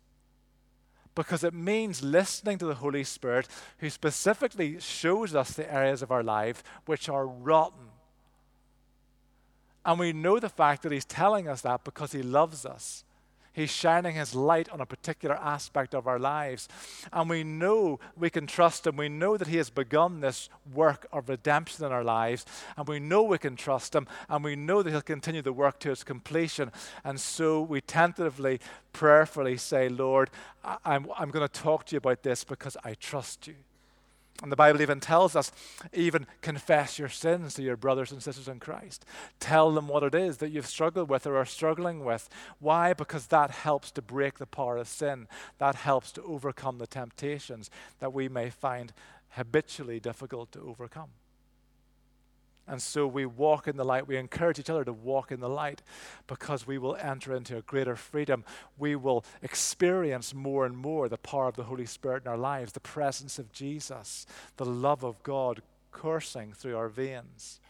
because 1.14 1.45
it 1.45 1.55
means 1.55 2.02
listening 2.02 2.59
to 2.59 2.67
the 2.67 2.75
Holy 2.75 3.05
Spirit, 3.05 3.49
who 3.79 3.90
specifically 3.90 4.81
shows 4.81 5.35
us 5.35 5.52
the 5.52 5.73
areas 5.73 6.02
of 6.02 6.11
our 6.11 6.23
life 6.23 6.62
which 6.87 7.09
are 7.09 7.26
rotten. 7.26 7.88
And 9.85 9.99
we 9.99 10.12
know 10.12 10.38
the 10.38 10.49
fact 10.49 10.83
that 10.83 10.93
He's 10.93 11.05
telling 11.05 11.49
us 11.49 11.62
that 11.62 11.85
because 11.85 12.12
He 12.12 12.23
loves 12.23 12.64
us. 12.64 13.05
He's 13.52 13.71
shining 13.71 14.14
His 14.14 14.35
light 14.35 14.69
on 14.71 14.80
a 14.80 14.87
particular 14.87 15.35
aspect 15.37 15.95
of 15.95 16.07
our 16.07 16.19
lives. 16.19 16.69
And 17.12 17.28
we 17.28 17.42
know 17.42 17.99
we 18.16 18.30
can 18.30 18.47
trust 18.47 18.87
Him. 18.87 18.97
We 18.97 19.09
know 19.09 19.37
that 19.37 19.49
He 19.49 19.57
has 19.57 19.71
begun 19.71 20.21
this 20.21 20.49
work 20.73 21.07
of 21.12 21.28
redemption 21.28 21.85
in 21.85 21.92
our 21.92 22.04
lives. 22.04 22.47
And 22.76 22.87
we 22.87 23.00
know 23.00 23.23
we 23.23 23.38
can 23.38 23.57
trust 23.57 23.95
Him. 23.95 24.07
And 24.28 24.45
we 24.45 24.57
know 24.57 24.83
that 24.83 24.90
He'll 24.90 25.02
continue 25.02 25.42
the 25.42 25.52
work 25.52 25.80
to 25.80 25.90
its 25.90 26.04
completion. 26.04 26.71
And 27.04 27.21
so 27.21 27.61
we 27.61 27.80
tentatively, 27.80 28.61
prayerfully 28.92 29.57
say, 29.57 29.88
Lord, 29.88 30.30
I'm, 30.85 31.07
I'm 31.16 31.30
going 31.30 31.47
to 31.47 31.61
talk 31.61 31.87
to 31.87 31.95
you 31.95 31.99
about 31.99 32.23
this 32.23 32.45
because 32.45 32.76
I 32.85 32.95
trust 32.95 33.47
you. 33.47 33.57
And 34.42 34.50
the 34.50 34.56
Bible 34.56 34.80
even 34.80 35.00
tells 35.00 35.37
us, 35.37 35.52
even 35.92 36.26
confess 36.40 36.99
your 36.99 37.11
sins 37.11 37.54
to 37.54 37.62
your 37.62 37.76
brothers 37.76 38.11
and 38.11 38.23
sisters 38.23 38.49
in 38.49 38.59
Christ. 38.59 39.04
Tell 39.38 39.70
them 39.70 39.87
what 39.87 40.02
it 40.02 40.14
is 40.14 40.38
that 40.38 40.50
you've 40.50 40.66
struggled 40.66 41.11
with 41.11 41.26
or 41.26 41.37
are 41.37 41.44
struggling 41.44 42.04
with. 42.04 42.28
Why? 42.59 42.94
Because 42.94 43.26
that 43.26 43.50
helps 43.50 43.90
to 43.92 44.02
break 44.02 44.38
the 44.38 44.47
power 44.47 44.78
of 44.78 44.88
sin. 44.88 45.28
That 45.59 45.75
helps 45.75 46.11
to 46.12 46.23
overcome 46.23 46.78
the 46.78 46.87
temptations 46.87 47.70
that 47.99 48.14
we 48.14 48.28
may 48.28 48.49
find 48.49 48.94
habitually 49.30 50.00
difficult 50.00 50.52
to 50.52 50.61
overcome. 50.61 51.11
And 52.67 52.81
so 52.81 53.07
we 53.07 53.26
walk 53.26 53.67
in 53.67 53.76
the 53.76 53.85
light. 53.85 54.07
We 54.07 54.17
encourage 54.17 54.59
each 54.59 54.71
other 54.71 54.85
to 54.85 54.93
walk 54.93 55.33
in 55.33 55.40
the 55.40 55.49
light 55.49 55.83
because 56.29 56.67
we 56.67 56.79
will 56.79 56.97
enter 56.97 57.35
into 57.35 57.57
a 57.57 57.62
greater 57.62 57.97
freedom. 57.97 58.45
We 58.79 58.95
will 58.95 59.25
experience 59.43 60.33
more 60.33 60.67
and 60.67 60.76
more 60.76 61.09
the 61.09 61.19
power 61.19 61.49
of 61.49 61.57
the 61.57 61.64
Holy 61.64 61.87
Spirit 61.87 62.25
in 62.25 62.31
our 62.31 62.38
lives, 62.38 62.73
the 62.73 62.81
presence 62.81 63.38
of 63.38 63.52
Jesus, 63.52 64.25
the 64.57 64.64
love 64.64 65.02
of 65.02 65.21
God 65.25 65.62
coursing 65.90 66.52
through 66.52 66.76
our 66.76 66.88
veins. 66.88 67.61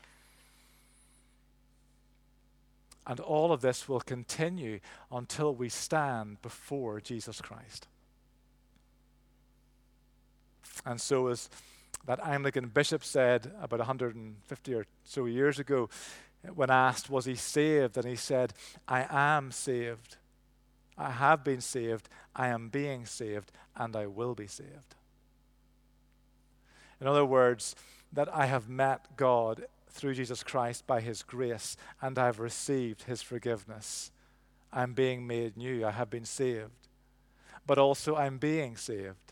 And 3.07 3.19
all 3.19 3.53
of 3.53 3.61
this 3.61 3.89
will 3.89 4.01
continue 4.01 4.81
until 5.11 5.55
we 5.55 5.69
stand 5.69 6.43
before 6.43 7.01
Jesus 7.01 7.41
Christ. 7.41 7.89
And 10.85 11.01
so, 11.01 11.29
as 11.29 11.49
that 12.11 12.27
Anglican 12.27 12.67
bishop 12.67 13.05
said 13.05 13.53
about 13.63 13.79
150 13.79 14.75
or 14.75 14.85
so 15.05 15.27
years 15.27 15.61
ago 15.61 15.89
when 16.57 16.69
asked, 16.69 17.09
Was 17.09 17.25
he 17.25 17.37
saved? 17.37 17.97
And 17.97 18.05
he 18.05 18.17
said, 18.17 18.53
I 18.89 19.07
am 19.09 19.53
saved. 19.53 20.17
I 20.99 21.11
have 21.11 21.45
been 21.45 21.61
saved. 21.61 22.09
I 22.35 22.49
am 22.49 22.69
being 22.69 23.07
saved. 23.07 23.53
And 23.77 23.95
I 23.95 24.09
will 24.09 24.35
be 24.35 24.49
saved. 24.49 24.97
In 27.01 27.07
other 27.07 27.25
words, 27.25 27.77
that 28.13 28.29
I 28.35 28.47
have 28.47 28.69
met 28.69 29.17
God 29.17 29.67
through 29.89 30.15
Jesus 30.15 30.43
Christ 30.43 30.89
by 30.89 31.01
his 31.01 31.23
grace 31.23 31.77
and 32.03 32.19
I 32.19 32.27
have 32.27 32.41
received 32.41 33.05
his 33.05 33.23
forgiveness. 33.23 34.11
I'm 34.73 34.95
being 34.95 35.29
made 35.29 35.57
new. 35.57 35.87
I 35.87 35.93
have 35.93 36.11
been 36.11 36.25
saved. 36.25 36.89
But 37.69 37.79
also, 37.79 38.17
I'm 38.17 38.39
being 38.39 38.77
saved 38.77 39.30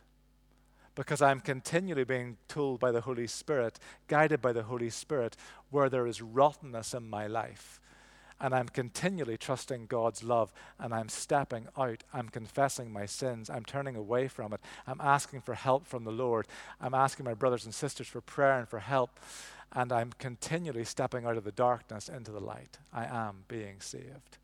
because 0.98 1.22
I'm 1.22 1.38
continually 1.38 2.02
being 2.02 2.38
told 2.48 2.80
by 2.80 2.90
the 2.90 3.02
Holy 3.02 3.28
Spirit, 3.28 3.78
guided 4.08 4.42
by 4.42 4.52
the 4.52 4.64
Holy 4.64 4.90
Spirit, 4.90 5.36
where 5.70 5.88
there 5.88 6.08
is 6.08 6.20
rottenness 6.20 6.92
in 6.92 7.08
my 7.08 7.28
life. 7.28 7.80
And 8.40 8.52
I'm 8.52 8.68
continually 8.68 9.36
trusting 9.36 9.86
God's 9.86 10.24
love, 10.24 10.52
and 10.76 10.92
I'm 10.92 11.08
stepping 11.08 11.68
out. 11.78 12.02
I'm 12.12 12.28
confessing 12.28 12.92
my 12.92 13.06
sins. 13.06 13.48
I'm 13.48 13.64
turning 13.64 13.94
away 13.94 14.26
from 14.26 14.52
it. 14.52 14.60
I'm 14.88 15.00
asking 15.00 15.42
for 15.42 15.54
help 15.54 15.86
from 15.86 16.02
the 16.02 16.10
Lord. 16.10 16.48
I'm 16.80 16.94
asking 16.94 17.26
my 17.26 17.34
brothers 17.34 17.64
and 17.64 17.72
sisters 17.72 18.08
for 18.08 18.20
prayer 18.20 18.58
and 18.58 18.68
for 18.68 18.80
help. 18.80 19.20
And 19.70 19.92
I'm 19.92 20.10
continually 20.18 20.84
stepping 20.84 21.24
out 21.24 21.36
of 21.36 21.44
the 21.44 21.52
darkness 21.52 22.08
into 22.08 22.32
the 22.32 22.40
light. 22.40 22.78
I 22.92 23.04
am 23.04 23.44
being 23.46 23.76
saved 23.78 24.38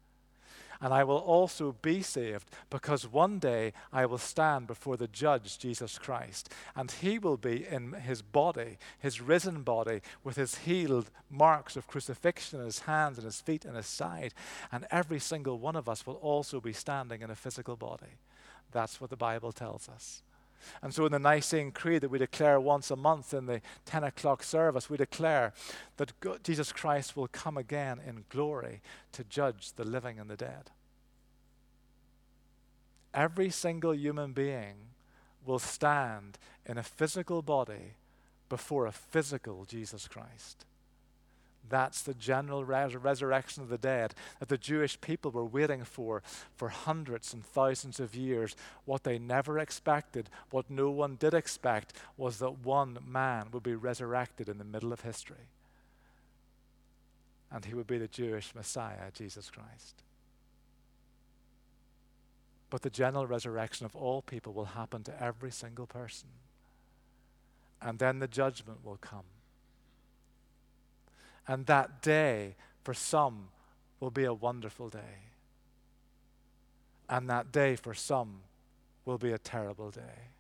and 0.81 0.93
I 0.93 1.05
will 1.05 1.19
also 1.19 1.77
be 1.83 2.03
saved 2.03 2.49
because 2.71 3.11
one 3.11 3.39
day 3.39 3.73
I 3.93 4.07
will 4.07 4.19
stand 4.19 4.67
before 4.67 4.97
the 4.97 5.09
judge, 5.09 5.59
Jesus 5.59 5.99
Christ, 5.99 6.53
and 6.77 6.91
he 6.91 7.19
will 7.19 7.37
be 7.37 7.67
in 7.67 7.93
his 7.93 8.23
body, 8.23 8.79
his 8.99 9.21
risen 9.21 9.63
body, 9.63 10.01
with 10.23 10.37
his 10.37 10.59
healed 10.59 11.11
marks 11.31 11.77
of 11.77 11.87
crucifixion 11.87 12.61
in 12.61 12.67
his 12.67 12.81
hands 12.81 13.19
and 13.19 13.25
his 13.25 13.41
feet 13.41 13.65
and 13.65 13.77
his 13.77 13.87
side. 13.87 14.35
And 14.73 14.87
every 14.91 15.19
single 15.19 15.59
one 15.59 15.77
of 15.77 15.89
us 15.89 16.07
will 16.07 16.15
also 16.17 16.61
be 16.61 16.73
standing 16.73 17.23
in 17.23 17.31
a 17.31 17.37
physical 17.37 17.77
body. 17.77 18.19
That's 18.73 19.01
what 19.01 19.11
the 19.11 19.17
Bible 19.17 19.53
tells 19.53 19.89
us. 19.89 20.23
And 20.83 20.95
so 20.95 21.07
in 21.07 21.13
the 21.13 21.19
Nicene 21.19 21.73
Creed 21.73 22.03
that 22.03 22.11
we 22.11 22.19
declare 22.19 22.61
once 22.61 22.91
a 22.91 22.97
month 22.97 23.35
in 23.35 23.47
the 23.47 23.61
10 23.87 24.05
o'clock 24.05 24.43
service, 24.43 24.91
we 24.91 24.97
declare 24.97 25.53
that 25.97 26.19
God, 26.21 26.45
Jesus 26.45 26.73
Christ 26.73 27.17
will 27.17 27.29
come 27.29 27.57
again 27.57 28.01
in 28.07 28.25
glory 28.29 28.81
to 29.13 29.25
judge 29.25 29.73
the 29.73 29.85
living 29.85 30.19
and 30.19 30.29
the 30.29 30.37
dead. 30.37 30.71
Every 33.13 33.51
single 33.51 33.95
human 33.95 34.33
being 34.33 34.75
will 35.47 35.59
stand 35.59 36.39
in 36.67 36.79
a 36.79 36.83
physical 36.83 37.43
body 37.43 37.95
before 38.49 38.87
a 38.87 38.93
physical 38.93 39.65
Jesus 39.65 40.09
Christ. 40.09 40.65
That's 41.69 42.03
the 42.03 42.15
general 42.15 42.65
res- 42.65 42.95
resurrection 42.95 43.63
of 43.63 43.69
the 43.69 43.79
dead 43.79 44.15
that 44.39 44.49
the 44.49 44.59
Jewish 44.59 45.01
people 45.01 45.31
were 45.31 45.45
waiting 45.45 45.85
for 45.85 46.23
for 46.55 46.69
hundreds 46.69 47.33
and 47.33 47.45
thousands 47.45 48.01
of 48.01 48.15
years. 48.15 48.55
What 48.85 49.05
they 49.05 49.19
never 49.19 49.59
expected, 49.59 50.29
what 50.51 50.71
no 50.71 50.91
one 50.91 51.17
did 51.17 51.35
expect, 51.35 51.95
was 52.17 52.39
that 52.39 52.59
one 52.65 52.99
man 53.07 53.49
would 53.53 53.63
be 53.63 53.75
resurrected 53.75 54.49
in 54.49 54.59
the 54.59 54.65
middle 54.65 54.93
of 54.93 55.01
history. 55.01 55.49
And 57.51 57.65
he 57.65 57.75
would 57.75 57.87
be 57.87 57.99
the 57.99 58.09
Jewish 58.09 58.55
Messiah, 58.55 59.11
Jesus 59.13 59.51
Christ. 59.51 60.03
But 62.69 62.83
the 62.83 62.91
general 62.91 63.27
resurrection 63.27 63.87
of 63.87 63.95
all 63.95 64.21
people 64.21 64.53
will 64.53 64.65
happen 64.65 65.05
to 65.05 65.23
every 65.23 65.53
single 65.53 65.87
person. 65.87 66.29
And 67.81 67.99
then 67.99 68.19
the 68.19 68.27
judgment 68.27 68.85
will 68.85 68.97
come. 68.97 69.25
And 71.47 71.67
that 71.67 72.03
day, 72.03 72.57
for 72.83 72.95
some, 72.95 73.49
will 74.01 74.11
be 74.11 74.25
a 74.25 74.35
wonderful 74.35 74.89
day. 74.89 75.31
And 77.09 77.29
that 77.29 77.53
day, 77.53 77.77
for 77.77 77.95
some, 77.95 78.41
will 79.05 79.19
be 79.19 79.33
a 79.33 79.39
terrible 79.39 79.91
day. 79.91 80.31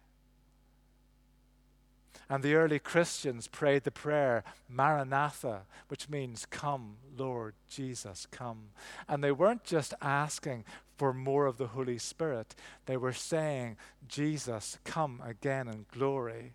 And 2.28 2.42
the 2.42 2.54
early 2.54 2.78
Christians 2.78 3.49
prayed 3.49 3.84
the 3.84 3.90
prayer, 3.90 4.44
Maranatha, 4.68 5.62
which 5.88 6.08
means, 6.08 6.46
Come, 6.46 6.96
Lord 7.16 7.54
Jesus, 7.68 8.26
come. 8.30 8.70
And 9.06 9.23
they 9.23 9.32
weren't 9.32 9.64
just 9.64 9.92
asking 10.00 10.64
for 10.96 11.12
more 11.12 11.46
of 11.46 11.58
the 11.58 11.68
Holy 11.68 11.99
Spirit, 11.99 12.54
they 12.87 12.96
were 12.96 13.12
saying, 13.12 13.76
Jesus, 14.06 14.78
come 14.84 15.20
again 15.25 15.68
in 15.68 15.87
glory. 15.92 16.52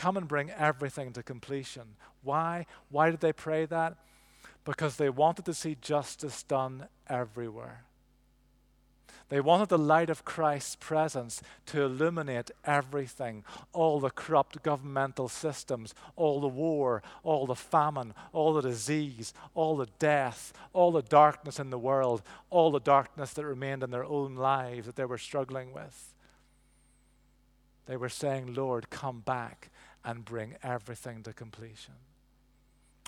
Come 0.00 0.16
and 0.16 0.26
bring 0.26 0.50
everything 0.52 1.12
to 1.12 1.22
completion. 1.22 1.82
Why? 2.22 2.64
Why 2.88 3.10
did 3.10 3.20
they 3.20 3.34
pray 3.34 3.66
that? 3.66 3.98
Because 4.64 4.96
they 4.96 5.10
wanted 5.10 5.44
to 5.44 5.52
see 5.52 5.76
justice 5.78 6.42
done 6.42 6.86
everywhere. 7.06 7.84
They 9.28 9.42
wanted 9.42 9.68
the 9.68 9.76
light 9.76 10.08
of 10.08 10.24
Christ's 10.24 10.74
presence 10.74 11.42
to 11.66 11.82
illuminate 11.82 12.50
everything 12.64 13.44
all 13.74 14.00
the 14.00 14.08
corrupt 14.08 14.62
governmental 14.62 15.28
systems, 15.28 15.94
all 16.16 16.40
the 16.40 16.48
war, 16.48 17.02
all 17.22 17.44
the 17.44 17.54
famine, 17.54 18.14
all 18.32 18.54
the 18.54 18.62
disease, 18.62 19.34
all 19.52 19.76
the 19.76 19.88
death, 19.98 20.54
all 20.72 20.92
the 20.92 21.02
darkness 21.02 21.60
in 21.60 21.68
the 21.68 21.78
world, 21.78 22.22
all 22.48 22.70
the 22.70 22.80
darkness 22.80 23.34
that 23.34 23.44
remained 23.44 23.82
in 23.82 23.90
their 23.90 24.06
own 24.06 24.34
lives 24.34 24.86
that 24.86 24.96
they 24.96 25.04
were 25.04 25.18
struggling 25.18 25.74
with. 25.74 26.14
They 27.84 27.98
were 27.98 28.08
saying, 28.08 28.54
Lord, 28.54 28.88
come 28.88 29.20
back 29.20 29.70
and 30.04 30.24
bring 30.24 30.56
everything 30.62 31.22
to 31.22 31.32
completion. 31.32 31.94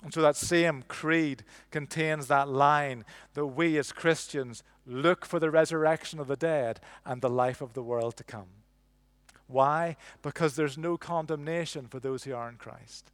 And 0.03 0.13
so 0.13 0.21
that 0.21 0.35
same 0.35 0.83
creed 0.87 1.43
contains 1.71 2.27
that 2.27 2.49
line 2.49 3.05
that 3.35 3.45
we 3.45 3.77
as 3.77 3.91
Christians 3.91 4.63
look 4.85 5.25
for 5.25 5.39
the 5.39 5.49
resurrection 5.49 6.19
of 6.19 6.27
the 6.27 6.35
dead 6.35 6.81
and 7.05 7.21
the 7.21 7.29
life 7.29 7.61
of 7.61 7.73
the 7.73 7.83
world 7.83 8.17
to 8.17 8.23
come. 8.23 8.49
Why? 9.47 9.95
Because 10.21 10.55
there's 10.55 10.77
no 10.77 10.97
condemnation 10.97 11.87
for 11.87 11.99
those 11.99 12.23
who 12.23 12.33
are 12.33 12.49
in 12.49 12.57
Christ. 12.57 13.11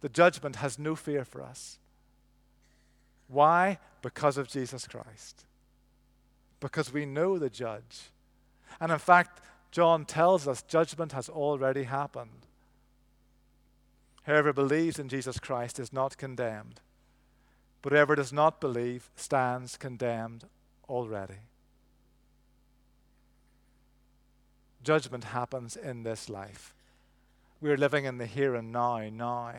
The 0.00 0.08
judgment 0.08 0.56
has 0.56 0.78
no 0.78 0.96
fear 0.96 1.24
for 1.24 1.42
us. 1.42 1.78
Why? 3.28 3.78
Because 4.02 4.38
of 4.38 4.48
Jesus 4.48 4.86
Christ. 4.86 5.44
Because 6.60 6.92
we 6.92 7.04
know 7.06 7.38
the 7.38 7.50
judge. 7.50 8.10
And 8.80 8.90
in 8.90 8.98
fact, 8.98 9.42
John 9.70 10.04
tells 10.04 10.48
us 10.48 10.62
judgment 10.62 11.12
has 11.12 11.28
already 11.28 11.84
happened. 11.84 12.46
Whoever 14.28 14.52
believes 14.52 14.98
in 14.98 15.08
Jesus 15.08 15.38
Christ 15.38 15.80
is 15.80 15.90
not 15.90 16.18
condemned, 16.18 16.82
but 17.80 17.92
whoever 17.92 18.14
does 18.14 18.30
not 18.30 18.60
believe 18.60 19.08
stands 19.16 19.78
condemned 19.78 20.44
already. 20.86 21.38
Judgment 24.82 25.24
happens 25.24 25.76
in 25.76 26.02
this 26.02 26.28
life. 26.28 26.74
We're 27.62 27.78
living 27.78 28.04
in 28.04 28.18
the 28.18 28.26
here 28.26 28.54
and 28.54 28.70
now, 28.70 28.98
now. 29.08 29.54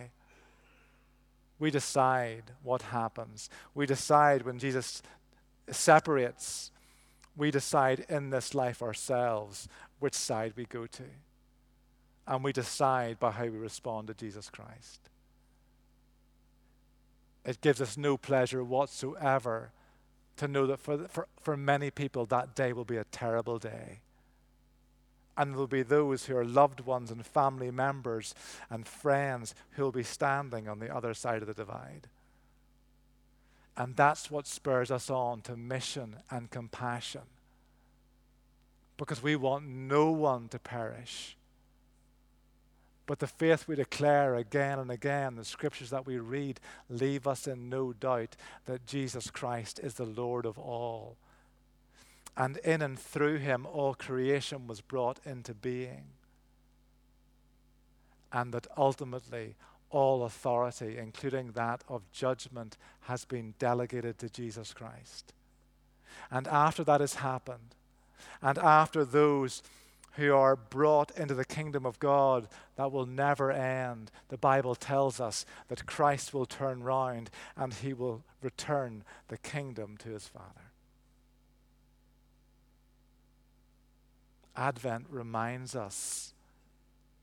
We 1.57 1.71
decide 1.71 2.43
what 2.61 2.83
happens. 2.83 3.49
We 3.73 3.87
decide 3.87 4.43
when 4.43 4.59
Jesus 4.59 5.01
separates, 5.71 6.69
we 7.35 7.49
decide 7.49 8.05
in 8.07 8.29
this 8.29 8.53
life 8.53 8.83
ourselves 8.83 9.67
which 9.99 10.13
side 10.13 10.53
we 10.55 10.65
go 10.65 10.85
to 10.85 11.03
and 12.29 12.43
we 12.43 12.53
decide 12.53 13.19
by 13.19 13.31
how 13.31 13.43
we 13.43 13.49
respond 13.49 14.07
to 14.07 14.13
Jesus 14.13 14.51
Christ. 14.51 15.09
It 17.43 17.59
gives 17.59 17.81
us 17.81 17.97
no 17.97 18.17
pleasure 18.17 18.63
whatsoever 18.63 19.71
to 20.37 20.47
know 20.47 20.67
that 20.67 20.79
for, 20.79 21.07
for, 21.07 21.27
for 21.41 21.57
many 21.57 21.89
people 21.89 22.27
that 22.27 22.55
day 22.55 22.71
will 22.71 22.85
be 22.85 22.97
a 22.97 23.03
terrible 23.05 23.57
day. 23.57 24.01
And 25.35 25.51
there 25.51 25.57
will 25.57 25.67
be 25.67 25.81
those 25.81 26.25
who 26.25 26.37
are 26.37 26.45
loved 26.45 26.81
ones 26.81 27.09
and 27.09 27.25
family 27.25 27.71
members 27.71 28.35
and 28.69 28.85
friends 28.85 29.55
who 29.71 29.83
will 29.83 29.91
be 29.91 30.03
standing 30.03 30.67
on 30.67 30.77
the 30.79 30.95
other 30.95 31.15
side 31.15 31.41
of 31.41 31.47
the 31.47 31.53
divide. 31.55 32.09
And 33.75 33.95
that's 33.95 34.29
what 34.29 34.45
spurs 34.45 34.91
us 34.91 35.09
on 35.09 35.41
to 35.41 35.57
mission 35.57 36.17
and 36.29 36.51
compassion. 36.51 37.21
Because 38.97 39.23
we 39.23 39.35
want 39.35 39.65
no 39.65 40.11
one 40.11 40.47
to 40.49 40.59
perish 40.59 41.37
but 43.09 43.17
the 43.17 43.25
faith 43.25 43.67
we 43.67 43.75
declare 43.75 44.35
again 44.35 44.77
and 44.77 44.91
again, 44.91 45.35
the 45.35 45.43
scriptures 45.43 45.89
that 45.89 46.05
we 46.05 46.19
read, 46.19 46.59
leave 46.91 47.25
us 47.25 47.47
in 47.47 47.67
no 47.67 47.91
doubt 47.91 48.35
that 48.65 48.85
Jesus 48.85 49.31
Christ 49.31 49.79
is 49.79 49.95
the 49.95 50.05
Lord 50.05 50.45
of 50.45 50.59
all. 50.59 51.17
And 52.37 52.57
in 52.57 52.83
and 52.83 52.99
through 52.99 53.37
him, 53.37 53.65
all 53.65 53.95
creation 53.95 54.67
was 54.67 54.81
brought 54.81 55.17
into 55.25 55.55
being. 55.55 56.03
And 58.31 58.53
that 58.53 58.67
ultimately, 58.77 59.55
all 59.89 60.23
authority, 60.23 60.99
including 60.99 61.53
that 61.53 61.83
of 61.89 62.03
judgment, 62.11 62.77
has 63.01 63.25
been 63.25 63.55
delegated 63.57 64.19
to 64.19 64.29
Jesus 64.29 64.71
Christ. 64.71 65.33
And 66.29 66.47
after 66.47 66.83
that 66.83 67.01
has 67.01 67.15
happened, 67.15 67.73
and 68.39 68.59
after 68.59 69.03
those 69.03 69.63
who 70.13 70.33
are 70.33 70.55
brought 70.55 71.11
into 71.17 71.33
the 71.33 71.45
kingdom 71.45 71.85
of 71.85 71.99
God 71.99 72.47
that 72.75 72.91
will 72.91 73.05
never 73.05 73.51
end. 73.51 74.11
The 74.29 74.37
Bible 74.37 74.75
tells 74.75 75.19
us 75.19 75.45
that 75.67 75.85
Christ 75.85 76.33
will 76.33 76.45
turn 76.45 76.83
round 76.83 77.29
and 77.55 77.73
he 77.73 77.93
will 77.93 78.23
return 78.41 79.03
the 79.27 79.37
kingdom 79.37 79.97
to 79.97 80.09
his 80.09 80.27
Father. 80.27 80.71
Advent 84.55 85.05
reminds 85.09 85.75
us 85.75 86.33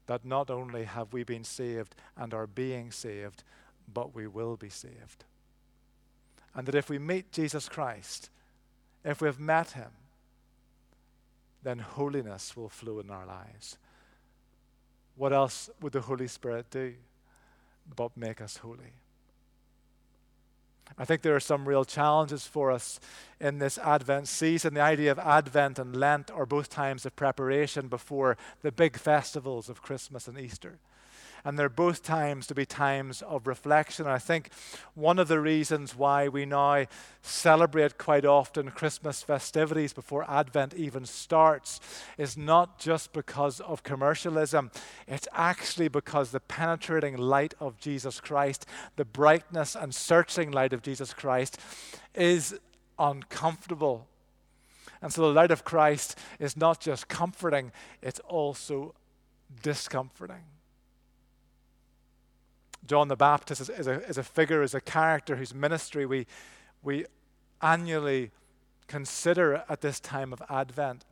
that 0.06 0.24
not 0.24 0.50
only 0.50 0.84
have 0.84 1.12
we 1.12 1.24
been 1.24 1.44
saved 1.44 1.94
and 2.16 2.32
are 2.32 2.46
being 2.46 2.90
saved, 2.90 3.42
but 3.92 4.14
we 4.14 4.26
will 4.26 4.56
be 4.56 4.70
saved. 4.70 5.24
And 6.54 6.66
that 6.66 6.74
if 6.74 6.88
we 6.88 6.98
meet 6.98 7.32
Jesus 7.32 7.68
Christ, 7.68 8.30
if 9.04 9.20
we 9.20 9.26
have 9.26 9.40
met 9.40 9.72
him, 9.72 9.90
then 11.66 11.80
holiness 11.80 12.56
will 12.56 12.68
flow 12.68 13.00
in 13.00 13.10
our 13.10 13.26
lives. 13.26 13.76
What 15.16 15.32
else 15.32 15.68
would 15.80 15.94
the 15.94 16.00
Holy 16.00 16.28
Spirit 16.28 16.70
do 16.70 16.94
but 17.96 18.16
make 18.16 18.40
us 18.40 18.58
holy? 18.58 18.92
I 20.96 21.04
think 21.04 21.22
there 21.22 21.34
are 21.34 21.40
some 21.40 21.66
real 21.66 21.84
challenges 21.84 22.46
for 22.46 22.70
us 22.70 23.00
in 23.40 23.58
this 23.58 23.78
Advent 23.78 24.28
season. 24.28 24.74
The 24.74 24.80
idea 24.80 25.10
of 25.10 25.18
Advent 25.18 25.80
and 25.80 25.96
Lent 25.96 26.30
are 26.30 26.46
both 26.46 26.70
times 26.70 27.04
of 27.04 27.16
preparation 27.16 27.88
before 27.88 28.36
the 28.62 28.70
big 28.70 28.96
festivals 28.96 29.68
of 29.68 29.82
Christmas 29.82 30.28
and 30.28 30.38
Easter 30.38 30.78
and 31.46 31.56
they're 31.56 31.68
both 31.68 32.02
times 32.02 32.44
to 32.48 32.56
be 32.56 32.66
times 32.66 33.22
of 33.22 33.46
reflection. 33.46 34.04
I 34.04 34.18
think 34.18 34.50
one 34.96 35.20
of 35.20 35.28
the 35.28 35.38
reasons 35.38 35.94
why 35.94 36.26
we 36.26 36.44
now 36.44 36.86
celebrate 37.22 37.98
quite 37.98 38.24
often 38.24 38.72
Christmas 38.72 39.22
festivities 39.22 39.92
before 39.92 40.28
Advent 40.28 40.74
even 40.74 41.06
starts 41.06 41.78
is 42.18 42.36
not 42.36 42.80
just 42.80 43.12
because 43.12 43.60
of 43.60 43.84
commercialism, 43.84 44.72
it's 45.06 45.28
actually 45.32 45.86
because 45.86 46.32
the 46.32 46.40
penetrating 46.40 47.16
light 47.16 47.54
of 47.60 47.78
Jesus 47.78 48.20
Christ, 48.20 48.66
the 48.96 49.04
brightness 49.04 49.76
and 49.76 49.94
searching 49.94 50.50
light 50.50 50.72
of 50.72 50.82
Jesus 50.82 51.14
Christ, 51.14 51.60
is 52.16 52.58
uncomfortable. 52.98 54.08
And 55.00 55.12
so 55.12 55.22
the 55.22 55.32
light 55.32 55.52
of 55.52 55.62
Christ 55.62 56.18
is 56.40 56.56
not 56.56 56.80
just 56.80 57.06
comforting, 57.06 57.70
it's 58.02 58.18
also 58.26 58.96
discomforting. 59.62 60.42
John 62.86 63.08
the 63.08 63.16
Baptist 63.16 63.60
is, 63.60 63.68
is, 63.68 63.86
a, 63.86 64.02
is 64.06 64.18
a 64.18 64.22
figure, 64.22 64.62
is 64.62 64.74
a 64.74 64.80
character 64.80 65.36
whose 65.36 65.54
ministry 65.54 66.06
we, 66.06 66.26
we 66.82 67.06
annually 67.60 68.30
consider 68.86 69.64
at 69.68 69.80
this 69.80 70.00
time 70.00 70.32
of 70.32 70.42
Advent. 70.48 71.04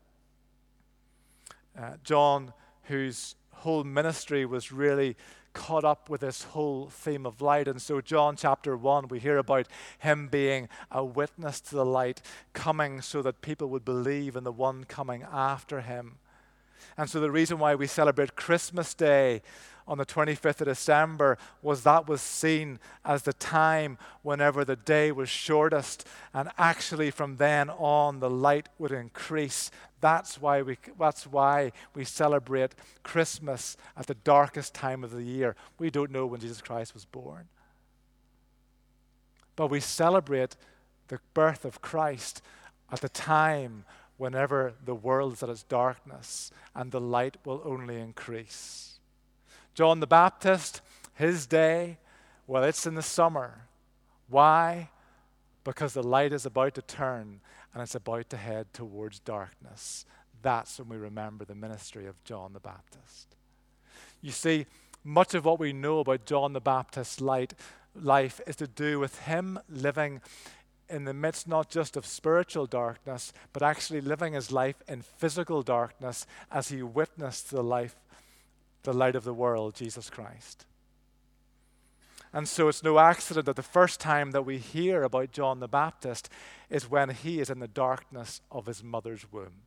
Uh, 1.79 1.95
John, 2.05 2.53
whose 2.85 3.35
whole 3.51 3.85
ministry 3.85 4.47
was 4.47 4.71
really 4.71 5.17
caught 5.55 5.85
up 5.85 6.11
with 6.11 6.21
this 6.21 6.43
whole 6.43 6.89
theme 6.91 7.25
of 7.25 7.41
light. 7.41 7.67
And 7.67 7.81
so, 7.81 8.01
John 8.01 8.37
chapter 8.37 8.77
1, 8.77 9.09
we 9.09 9.21
hear 9.21 9.39
about 9.39 9.69
him 9.99 10.29
being 10.29 10.69
a 10.91 11.05
witness 11.05 11.61
to 11.63 11.77
the 11.77 11.85
light, 11.85 12.21
coming 12.53 13.01
so 13.01 13.23
that 13.23 13.41
people 13.41 13.69
would 13.69 13.85
believe 13.85 14.37
in 14.37 14.45
the 14.45 14.53
one 14.53 14.85
coming 14.85 15.25
after 15.33 15.81
him. 15.81 16.19
And 16.99 17.09
so, 17.09 17.21
the 17.21 17.31
reason 17.31 17.59
why 17.59 17.75
we 17.75 17.87
celebrate 17.87 18.37
Christmas 18.37 18.95
Day 18.95 19.43
on 19.87 19.99
the 19.99 20.07
25th 20.07 20.63
of 20.63 20.67
December 20.67 21.37
was 21.63 21.83
that 21.83 22.09
was 22.09 22.23
seen 22.23 22.79
as 23.05 23.23
the 23.23 23.33
time 23.33 23.99
whenever 24.23 24.65
the 24.65 24.77
day 24.77 25.13
was 25.13 25.29
shortest, 25.29 26.07
and 26.33 26.49
actually 26.57 27.11
from 27.11 27.37
then 27.37 27.69
on 27.71 28.21
the 28.21 28.31
light 28.31 28.69
would 28.79 28.93
increase. 28.93 29.71
That's 30.01 30.41
why 30.41 30.63
we, 30.63 30.79
that's 30.99 31.27
why 31.27 31.73
we 31.95 32.05
celebrate 32.05 32.75
Christmas 33.03 33.77
at 33.97 34.07
the 34.07 34.15
darkest 34.15 34.75
time 34.75 35.05
of 35.05 35.13
the 35.13 35.23
year. 35.23 35.55
We 35.79 35.91
don't 35.91 36.11
know 36.11 36.27
when 36.27 36.41
Jesus 36.41 36.61
Christ 36.61 36.95
was 36.95 37.05
born. 37.05 37.49
But 39.57 39.69
we 39.69 39.81
celebrate 39.81 40.57
the 41.09 41.21
birth 41.35 41.65
of 41.65 41.81
Christ 41.81 42.43
at 42.91 43.01
the 43.01 43.09
time 43.09 43.85
whenever 44.17 44.75
the 44.85 44.95
world 44.95 45.35
is 45.35 45.43
at 45.43 45.49
its 45.49 45.63
darkness 45.63 46.51
and 46.75 46.91
the 46.91 47.01
light 47.01 47.37
will 47.45 47.63
only 47.65 48.01
increase. 48.01 48.94
John 49.75 50.01
the 50.01 50.07
Baptist, 50.07 50.81
his 51.15 51.47
day, 51.47 51.99
well, 52.47 52.65
it's 52.65 52.87
in 52.87 52.95
the 52.95 53.03
summer. 53.03 53.67
Why? 54.29 54.91
Because 55.65 55.95
the 55.95 56.03
light 56.03 56.33
is 56.33 56.47
about 56.47 56.75
to 56.75 56.83
turn 56.83 57.41
and 57.73 57.83
it's 57.83 57.95
about 57.95 58.31
to 58.31 58.37
head 58.37 58.73
towards 58.73 59.19
darkness. 59.19 60.07
That's 60.43 60.79
when 60.79 60.89
we 60.91 60.97
remember 60.97 61.45
the 61.45 61.55
ministry 61.55 62.07
of 62.07 62.23
John 62.25 62.53
the 62.53 62.61
Baptist. 62.61 63.35
You 64.21 64.31
see, 64.31 64.67
much 65.03 65.35
of 65.35 65.45
what 65.45 65.59
we 65.59 65.73
know 65.73 65.99
about 65.99 66.27
John 66.27 66.53
the 66.53 66.61
Baptist's 66.61 67.21
light, 67.21 67.55
life 67.95 68.41
is 68.47 68.57
to 68.57 68.67
do 68.67 69.01
with 69.01 69.21
him 69.21 69.59
living 69.69 70.21
in 70.89 71.05
the 71.05 71.15
midst 71.15 71.49
not 71.49 71.71
just 71.71 71.97
of 71.97 72.07
spiritual 72.07 72.67
darkness, 72.67 73.33
but 73.53 73.63
actually 73.63 74.01
living 74.01 74.35
his 74.35 74.53
life 74.53 74.77
in 74.87 75.03
physical 75.03 75.63
darkness 75.63 76.27
as 76.51 76.69
he 76.69 76.83
witnessed 76.83 77.51
the 77.51 77.63
life, 77.63 77.97
the 78.85 78.93
light 78.93 79.17
of 79.17 79.25
the 79.25 79.35
world, 79.35 79.75
Jesus 79.75 80.09
Christ. 80.09 80.67
And 82.33 82.49
so 82.49 82.69
it's 82.69 82.83
no 82.83 82.99
accident 82.99 83.47
that 83.47 83.57
the 83.57 83.63
first 83.63 84.01
time 84.01 84.33
that 84.33 84.43
we 84.43 84.59
hear 84.59 85.03
about 85.03 85.31
John 85.31 85.61
the 85.61 85.69
Baptist 85.69 86.29
is 86.69 86.91
when 86.91 87.11
he 87.11 87.41
is 87.41 87.49
in 87.49 87.61
the 87.61 87.69
darkness 87.69 88.41
of 88.51 88.67
his 88.67 88.83
mother's 88.83 89.31
womb. 89.33 89.63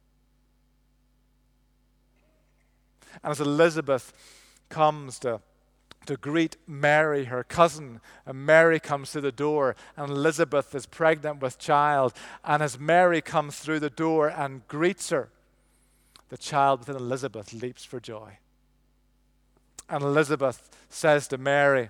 And 3.23 3.32
as 3.32 3.39
Elizabeth 3.39 4.13
comes 4.69 5.17
to, 5.19 5.39
to 6.08 6.17
greet 6.17 6.58
Mary, 6.67 7.25
her 7.25 7.43
cousin, 7.43 8.01
and 8.25 8.45
Mary 8.45 8.82
comes 8.82 9.12
to 9.13 9.21
the 9.21 9.32
door, 9.32 9.77
and 9.95 10.12
Elizabeth 10.12 10.75
is 10.75 10.86
pregnant 10.86 11.41
with 11.41 11.58
child. 11.58 12.13
And 12.43 12.62
as 12.62 12.77
Mary 12.77 13.21
comes 13.21 13.60
through 13.60 13.80
the 13.80 13.89
door 13.89 14.27
and 14.27 14.67
greets 14.67 15.10
her, 15.10 15.30
the 16.30 16.38
child 16.38 16.80
within 16.80 16.97
Elizabeth 16.97 17.53
leaps 17.53 17.86
for 17.86 18.01
joy. 18.01 18.39
And 19.89 20.04
Elizabeth 20.04 20.69
says 20.89 21.28
to 21.30 21.38
Mary, 21.38 21.89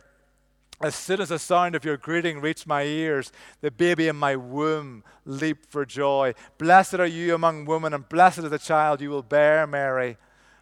as 0.80 0.94
soon 0.94 1.22
as 1.22 1.30
the 1.30 1.40
sound 1.40 1.74
of 1.74 1.84
your 1.84 1.98
greeting 1.98 2.40
reached 2.40 2.68
my 2.68 2.84
ears, 2.84 3.32
the 3.62 3.72
baby 3.72 4.08
in 4.08 4.16
my 4.16 4.36
womb 4.36 5.04
leaped 5.26 5.66
for 5.72 5.86
joy. 5.86 6.36
Blessed 6.60 6.96
are 6.96 7.08
you 7.08 7.34
among 7.34 7.66
women, 7.66 7.96
and 7.96 8.08
blessed 8.08 8.40
is 8.40 8.52
the 8.52 8.60
child 8.60 9.02
you 9.02 9.10
will 9.10 9.24
bear, 9.24 9.66
Mary. 9.66 10.18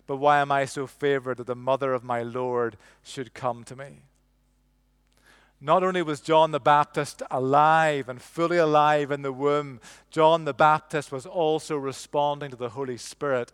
But 0.07 0.17
why 0.17 0.39
am 0.39 0.53
I 0.53 0.65
so 0.65 0.87
favored 0.87 1.37
that 1.37 1.47
the 1.47 1.55
mother 1.55 1.93
of 1.93 2.03
my 2.03 2.23
Lord 2.23 2.77
should 3.03 3.33
come 3.33 3.65
to 3.65 3.75
me? 3.75 4.03
Not 5.59 5.83
only 5.83 6.01
was 6.01 6.21
John 6.21 6.51
the 6.51 6.59
Baptist 6.59 7.21
alive 7.31 8.07
and 8.07 8.21
fully 8.21 8.57
alive 8.57 9.11
in 9.11 9.21
the 9.21 9.33
womb, 9.33 9.81
John 10.11 10.45
the 10.45 10.53
Baptist 10.53 11.11
was 11.11 11.25
also 11.25 11.75
responding 11.75 12.51
to 12.51 12.57
the 12.57 12.69
Holy 12.69 12.97
Spirit. 12.97 13.51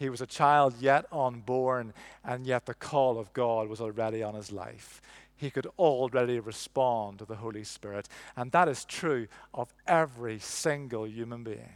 He 0.00 0.08
was 0.08 0.22
a 0.22 0.26
child 0.26 0.76
yet 0.80 1.04
unborn, 1.12 1.92
and 2.24 2.46
yet 2.46 2.64
the 2.64 2.72
call 2.72 3.18
of 3.18 3.34
God 3.34 3.68
was 3.68 3.82
already 3.82 4.22
on 4.22 4.34
his 4.34 4.50
life. 4.50 5.02
He 5.36 5.50
could 5.50 5.66
already 5.78 6.40
respond 6.40 7.18
to 7.18 7.26
the 7.26 7.36
Holy 7.36 7.64
Spirit. 7.64 8.08
And 8.34 8.50
that 8.52 8.66
is 8.66 8.86
true 8.86 9.28
of 9.52 9.74
every 9.86 10.38
single 10.38 11.06
human 11.06 11.44
being. 11.44 11.74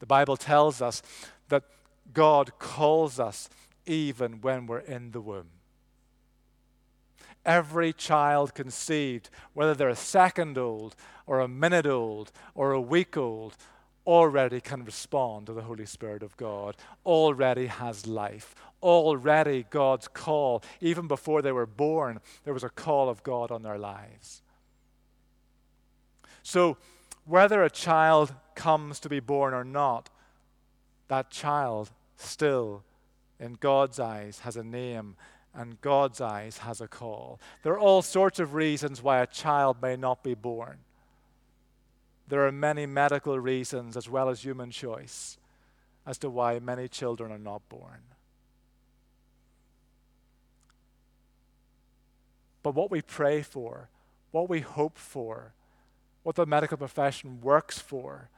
The 0.00 0.06
Bible 0.06 0.36
tells 0.36 0.82
us 0.82 1.00
that 1.48 1.62
God 2.12 2.58
calls 2.58 3.20
us 3.20 3.48
even 3.86 4.40
when 4.40 4.66
we're 4.66 4.80
in 4.80 5.12
the 5.12 5.20
womb. 5.20 5.50
Every 7.46 7.92
child 7.92 8.52
conceived, 8.52 9.30
whether 9.54 9.74
they're 9.74 9.88
a 9.88 9.94
second 9.94 10.58
old 10.58 10.96
or 11.32 11.40
a 11.40 11.48
minute 11.48 11.86
old 11.86 12.30
or 12.54 12.72
a 12.72 12.80
week 12.80 13.16
old, 13.16 13.56
already 14.06 14.60
can 14.60 14.84
respond 14.84 15.46
to 15.46 15.54
the 15.54 15.62
Holy 15.62 15.86
Spirit 15.86 16.22
of 16.22 16.36
God, 16.36 16.76
already 17.06 17.68
has 17.68 18.06
life. 18.06 18.54
Already, 18.82 19.64
God's 19.70 20.08
call, 20.08 20.62
even 20.82 21.08
before 21.08 21.40
they 21.40 21.50
were 21.50 21.64
born, 21.64 22.20
there 22.44 22.52
was 22.52 22.64
a 22.64 22.68
call 22.68 23.08
of 23.08 23.22
God 23.22 23.50
on 23.50 23.62
their 23.62 23.78
lives. 23.78 24.42
So, 26.42 26.76
whether 27.24 27.62
a 27.62 27.70
child 27.70 28.34
comes 28.54 29.00
to 29.00 29.08
be 29.08 29.20
born 29.20 29.54
or 29.54 29.64
not, 29.64 30.10
that 31.08 31.30
child 31.30 31.92
still, 32.18 32.82
in 33.40 33.54
God's 33.54 33.98
eyes, 33.98 34.40
has 34.40 34.58
a 34.58 34.62
name 34.62 35.16
and 35.54 35.80
God's 35.80 36.20
eyes 36.20 36.58
has 36.58 36.82
a 36.82 36.88
call. 36.88 37.40
There 37.62 37.72
are 37.72 37.78
all 37.78 38.02
sorts 38.02 38.38
of 38.38 38.52
reasons 38.52 39.02
why 39.02 39.22
a 39.22 39.26
child 39.26 39.80
may 39.80 39.96
not 39.96 40.22
be 40.22 40.34
born. 40.34 40.80
There 42.32 42.46
are 42.46 42.50
many 42.50 42.86
medical 42.86 43.38
reasons 43.38 43.94
as 43.94 44.08
well 44.08 44.30
as 44.30 44.42
human 44.42 44.70
choice 44.70 45.36
as 46.06 46.16
to 46.16 46.30
why 46.30 46.58
many 46.60 46.88
children 46.88 47.30
are 47.30 47.36
not 47.36 47.68
born. 47.68 48.00
But 52.62 52.74
what 52.74 52.90
we 52.90 53.02
pray 53.02 53.42
for, 53.42 53.90
what 54.30 54.48
we 54.48 54.60
hope 54.60 54.96
for, 54.96 55.52
what 56.22 56.36
the 56.36 56.46
medical 56.46 56.78
profession 56.78 57.42
works 57.42 57.78
for 57.78 58.30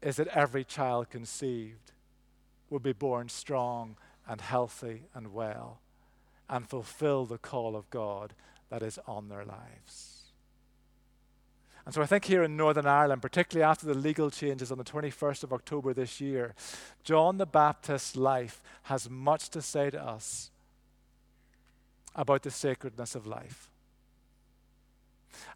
is 0.00 0.16
that 0.16 0.28
every 0.28 0.64
child 0.64 1.10
conceived 1.10 1.92
will 2.70 2.78
be 2.78 2.94
born 2.94 3.28
strong 3.28 3.98
and 4.26 4.40
healthy 4.40 5.02
and 5.12 5.34
well 5.34 5.80
and 6.48 6.66
fulfill 6.66 7.26
the 7.26 7.36
call 7.36 7.76
of 7.76 7.90
God 7.90 8.32
that 8.70 8.82
is 8.82 8.98
on 9.06 9.28
their 9.28 9.44
lives. 9.44 10.19
And 11.90 11.94
so 11.96 12.02
I 12.02 12.06
think 12.06 12.26
here 12.26 12.44
in 12.44 12.56
Northern 12.56 12.86
Ireland, 12.86 13.20
particularly 13.20 13.68
after 13.68 13.84
the 13.84 13.94
legal 13.94 14.30
changes 14.30 14.70
on 14.70 14.78
the 14.78 14.84
21st 14.84 15.42
of 15.42 15.52
October 15.52 15.92
this 15.92 16.20
year, 16.20 16.54
John 17.02 17.36
the 17.36 17.46
Baptist's 17.46 18.14
life 18.14 18.62
has 18.84 19.10
much 19.10 19.48
to 19.48 19.60
say 19.60 19.90
to 19.90 20.00
us 20.00 20.52
about 22.14 22.44
the 22.44 22.50
sacredness 22.52 23.16
of 23.16 23.26
life. 23.26 23.72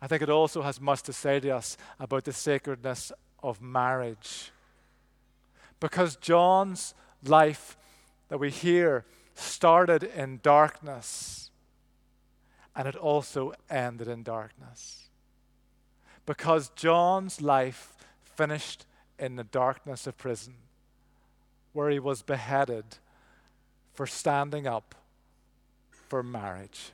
I 0.03 0.09
think 0.09 0.23
it 0.23 0.29
also 0.29 0.62
has 0.62 0.81
much 0.81 1.03
to 1.03 1.12
say 1.12 1.38
to 1.38 1.51
us 1.51 1.77
about 2.01 2.25
the 2.25 2.33
sacredness 2.33 3.12
of 3.40 3.62
marriage. 3.62 4.51
Because 5.79 6.16
John's 6.16 6.97
life 7.23 7.77
that 8.29 8.38
we 8.38 8.51
hear 8.51 9.05
started 9.37 10.03
in 10.03 10.40
darkness 10.42 11.53
and 12.75 12.88
it 12.88 12.97
also 12.97 13.53
ended 13.70 14.09
in 14.09 14.25
darkness. 14.25 15.04
Because 16.27 16.71
John's 16.71 17.41
life 17.41 17.95
finished 18.23 18.87
in 19.19 19.37
the 19.37 19.45
darkness 19.45 20.07
of 20.07 20.17
prison, 20.17 20.55
where 21.73 21.91
he 21.91 21.99
was 21.99 22.23
beheaded 22.23 22.85
for 23.93 24.07
standing 24.07 24.67
up 24.67 24.95
for 25.91 26.23
marriage. 26.23 26.93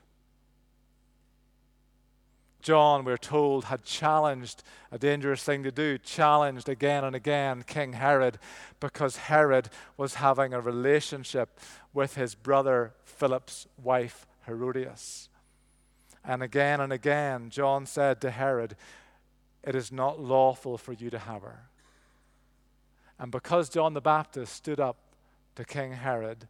John, 2.62 3.04
we're 3.04 3.16
told, 3.16 3.64
had 3.64 3.84
challenged 3.84 4.62
a 4.92 4.98
dangerous 4.98 5.42
thing 5.42 5.62
to 5.62 5.70
do, 5.70 5.96
challenged 5.96 6.68
again 6.68 7.04
and 7.04 7.16
again 7.16 7.64
King 7.66 7.94
Herod 7.94 8.38
because 8.80 9.16
Herod 9.16 9.70
was 9.96 10.14
having 10.14 10.52
a 10.52 10.60
relationship 10.60 11.58
with 11.94 12.16
his 12.16 12.34
brother 12.34 12.92
Philip's 13.02 13.66
wife, 13.82 14.26
Herodias. 14.46 15.30
And 16.22 16.42
again 16.42 16.80
and 16.80 16.92
again, 16.92 17.48
John 17.48 17.86
said 17.86 18.20
to 18.20 18.30
Herod, 18.30 18.76
It 19.62 19.74
is 19.74 19.92
not 19.92 20.20
lawful 20.20 20.78
for 20.78 20.92
you 20.92 21.10
to 21.10 21.18
have 21.18 21.42
her. 21.42 21.68
And 23.18 23.30
because 23.30 23.68
John 23.68 23.92
the 23.92 24.00
Baptist 24.00 24.54
stood 24.54 24.80
up 24.80 24.96
to 25.56 25.64
King 25.64 25.92
Herod, 25.92 26.48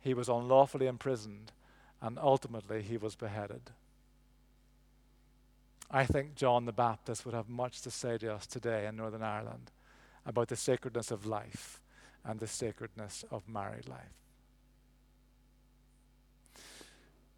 he 0.00 0.12
was 0.14 0.28
unlawfully 0.28 0.86
imprisoned 0.86 1.52
and 2.00 2.18
ultimately 2.18 2.82
he 2.82 2.96
was 2.96 3.14
beheaded. 3.14 3.70
I 5.90 6.04
think 6.04 6.34
John 6.34 6.64
the 6.64 6.72
Baptist 6.72 7.24
would 7.24 7.34
have 7.34 7.48
much 7.48 7.82
to 7.82 7.90
say 7.90 8.18
to 8.18 8.34
us 8.34 8.46
today 8.46 8.86
in 8.86 8.96
Northern 8.96 9.22
Ireland 9.22 9.70
about 10.24 10.48
the 10.48 10.56
sacredness 10.56 11.12
of 11.12 11.26
life 11.26 11.80
and 12.24 12.40
the 12.40 12.48
sacredness 12.48 13.24
of 13.30 13.48
married 13.48 13.88
life. 13.88 14.12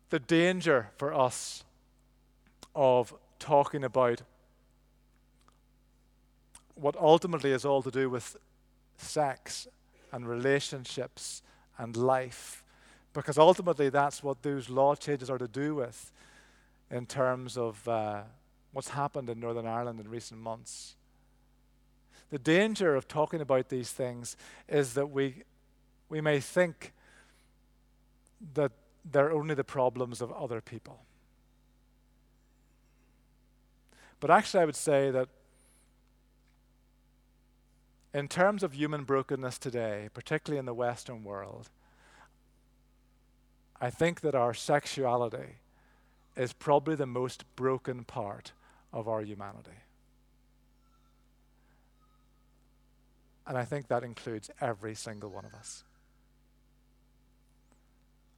The 0.09 0.19
danger 0.19 0.91
for 0.97 1.13
us 1.13 1.65
of 2.75 3.13
talking 3.39 3.85
about 3.85 4.23
what 6.81 6.97
ultimately 6.97 7.53
is 7.53 7.64
all 7.64 7.83
to 7.83 7.91
do 7.91 8.09
with 8.09 8.37
sex 8.97 9.67
and 10.12 10.29
relationships 10.29 11.43
and 11.77 11.97
life, 11.97 12.62
because 13.12 13.38
ultimately 13.38 13.88
that's 13.88 14.23
what 14.23 14.43
those 14.43 14.69
law 14.69 14.95
changes 14.95 15.29
are 15.31 15.38
to 15.38 15.49
do 15.49 15.75
with 15.75 16.12
in 16.91 17.07
terms 17.07 17.57
of 17.57 17.87
uh, 17.88 18.23
what's 18.73 18.91
happened 18.91 19.29
in 19.29 19.41
Northern 19.41 19.67
Ireland 19.67 20.01
in 20.01 20.09
recent 20.09 20.41
months. 20.41 20.95
The 22.31 22.38
danger 22.38 22.95
of 22.95 23.09
talking 23.09 23.41
about 23.41 23.69
these 23.69 23.91
things 23.91 24.37
is 24.69 24.95
that 24.95 25.11
we, 25.11 25.43
we 26.09 26.21
may 26.21 26.41
think 26.41 26.93
that 28.55 28.73
they're 29.11 29.33
only 29.33 29.55
the 29.55 29.64
problems 29.64 30.21
of 30.21 30.31
other 30.33 30.61
people. 30.61 31.01
But 34.21 34.31
actually, 34.31 34.62
I 34.62 34.67
would 34.67 34.77
say 34.77 35.11
that 35.11 35.29
in 38.14 38.29
terms 38.29 38.62
of 38.62 38.73
human 38.73 39.05
brokenness 39.05 39.59
today, 39.59 40.09
particularly 40.14 40.59
in 40.59 40.66
the 40.66 40.75
Western 40.75 41.25
world, 41.25 41.68
I 43.81 43.90
think 43.90 44.23
that 44.23 44.35
our 44.35 44.55
sexuality 44.55 45.57
is 46.37 46.53
probably 46.53 46.94
the 46.94 47.07
most 47.07 47.44
broken 47.57 48.05
part 48.05 48.53
of 48.92 49.09
our 49.09 49.21
humanity. 49.21 49.83
And 53.47 53.57
I 53.57 53.64
think 53.64 53.88
that 53.88 54.05
includes 54.05 54.51
every 54.61 54.94
single 54.94 55.31
one 55.31 55.44
of 55.44 55.55
us. 55.55 55.85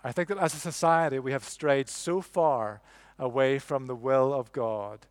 I 0.02 0.12
think 0.12 0.28
that 0.28 0.38
as 0.38 0.54
a 0.54 0.58
society, 0.58 1.18
we 1.18 1.32
have 1.32 1.44
strayed 1.44 1.88
so 1.88 2.20
far 2.20 2.80
away 3.18 3.58
from 3.58 3.86
the 3.86 3.96
will 3.96 4.32
of 4.32 4.52
God 4.52 5.06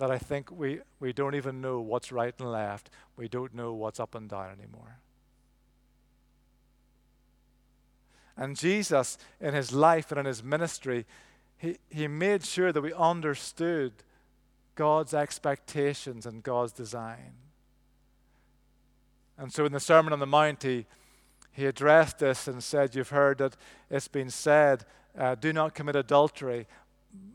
that 0.00 0.10
I 0.10 0.16
think 0.16 0.50
we, 0.50 0.80
we 0.98 1.12
don't 1.12 1.34
even 1.34 1.60
know 1.60 1.78
what's 1.80 2.10
right 2.10 2.34
and 2.38 2.50
left. 2.50 2.88
We 3.16 3.28
don't 3.28 3.54
know 3.54 3.74
what's 3.74 4.00
up 4.00 4.14
and 4.14 4.30
down 4.30 4.56
anymore. 4.58 4.98
And 8.34 8.56
Jesus, 8.56 9.18
in 9.42 9.52
his 9.52 9.72
life 9.72 10.10
and 10.10 10.18
in 10.18 10.24
his 10.24 10.42
ministry, 10.42 11.04
he, 11.58 11.76
he 11.90 12.08
made 12.08 12.46
sure 12.46 12.72
that 12.72 12.80
we 12.80 12.94
understood 12.94 13.92
God's 14.74 15.12
expectations 15.12 16.24
and 16.24 16.42
God's 16.42 16.72
design. 16.72 17.34
And 19.36 19.52
so 19.52 19.66
in 19.66 19.72
the 19.72 19.80
Sermon 19.80 20.14
on 20.14 20.18
the 20.18 20.26
Mount, 20.26 20.62
he, 20.62 20.86
he 21.52 21.66
addressed 21.66 22.20
this 22.20 22.48
and 22.48 22.64
said, 22.64 22.94
You've 22.94 23.10
heard 23.10 23.36
that 23.38 23.54
it's 23.90 24.08
been 24.08 24.30
said, 24.30 24.86
uh, 25.18 25.34
do 25.34 25.52
not 25.52 25.74
commit 25.74 25.96
adultery. 25.96 26.66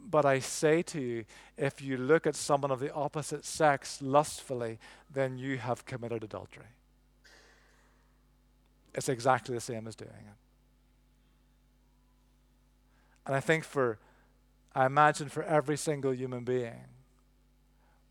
But 0.08 0.26
I 0.26 0.40
say 0.40 0.84
to 0.84 1.02
you, 1.02 1.26
if 1.58 1.82
you 1.82 1.98
look 1.98 2.28
at 2.28 2.36
someone 2.36 2.72
of 2.72 2.80
the 2.80 2.94
opposite 2.94 3.44
sex 3.44 4.02
lustfully, 4.02 4.78
then 5.12 5.38
you 5.38 5.58
have 5.58 5.86
committed 5.86 6.24
adultery. 6.24 6.66
It's 8.94 9.10
exactly 9.10 9.56
the 9.56 9.62
same 9.62 9.88
as 9.88 9.96
doing 9.96 10.12
it. 10.12 10.38
And 13.26 13.36
I 13.36 13.40
think 13.40 13.64
for, 13.64 13.98
I 14.76 14.86
imagine 14.86 15.30
for 15.30 15.44
every 15.44 15.78
single 15.78 16.14
human 16.14 16.44
being, 16.44 16.86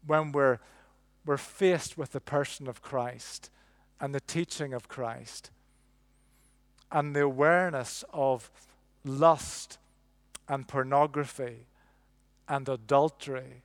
when 0.07 0.33
we're, 0.33 0.59
we're 1.25 1.37
faced 1.37 1.97
with 1.97 2.13
the 2.13 2.21
person 2.21 2.67
of 2.67 2.83
Christ 2.83 3.51
and 4.01 4.15
the 4.15 4.21
teaching 4.21 4.75
of 4.75 4.89
Christ 4.89 5.51
and 6.91 7.15
the 7.15 7.23
awareness 7.23 8.05
of 8.13 8.51
lust 9.05 9.79
and 10.49 10.67
pornography 10.69 11.67
and 12.49 12.69
adultery 12.69 13.63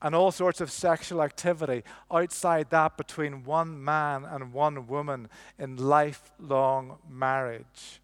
and 0.00 0.14
all 0.14 0.30
sorts 0.30 0.60
of 0.60 0.70
sexual 0.70 1.22
activity 1.22 1.82
outside 2.10 2.70
that 2.70 2.96
between 2.96 3.44
one 3.44 3.82
man 3.82 4.24
and 4.24 4.52
one 4.52 4.86
woman 4.86 5.28
in 5.58 5.76
lifelong 5.76 6.98
marriage, 7.08 8.00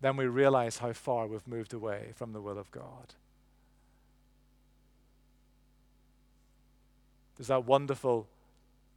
then 0.00 0.16
we 0.16 0.26
realize 0.26 0.78
how 0.78 0.92
far 0.92 1.26
we've 1.26 1.48
moved 1.48 1.72
away 1.72 2.12
from 2.14 2.32
the 2.32 2.40
will 2.40 2.58
of 2.58 2.70
God. 2.70 3.14
There's 7.36 7.48
that 7.48 7.64
wonderful 7.64 8.26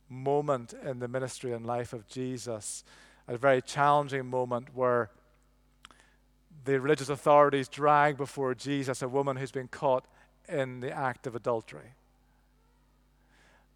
moment 0.09 0.73
in 0.73 0.99
the 0.99 1.07
ministry 1.07 1.53
and 1.53 1.65
life 1.65 1.93
of 1.93 2.07
Jesus, 2.07 2.83
a 3.27 3.37
very 3.37 3.61
challenging 3.61 4.25
moment 4.25 4.69
where 4.73 5.09
the 6.65 6.79
religious 6.79 7.09
authorities 7.09 7.67
drag 7.67 8.17
before 8.17 8.53
Jesus 8.55 9.01
a 9.01 9.07
woman 9.07 9.37
who's 9.37 9.51
been 9.51 9.67
caught 9.67 10.05
in 10.47 10.79
the 10.79 10.91
act 10.91 11.27
of 11.27 11.35
adultery. 11.35 11.93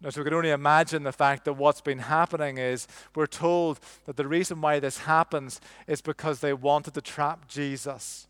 Now, 0.00 0.10
so 0.10 0.20
we 0.20 0.24
can 0.24 0.34
only 0.34 0.50
imagine 0.50 1.02
the 1.02 1.12
fact 1.12 1.44
that 1.46 1.54
what's 1.54 1.80
been 1.80 2.00
happening 2.00 2.58
is 2.58 2.86
we're 3.14 3.26
told 3.26 3.80
that 4.04 4.16
the 4.16 4.26
reason 4.26 4.60
why 4.60 4.78
this 4.78 4.98
happens 4.98 5.60
is 5.86 6.00
because 6.00 6.40
they 6.40 6.52
wanted 6.52 6.94
to 6.94 7.00
trap 7.00 7.48
Jesus. 7.48 8.26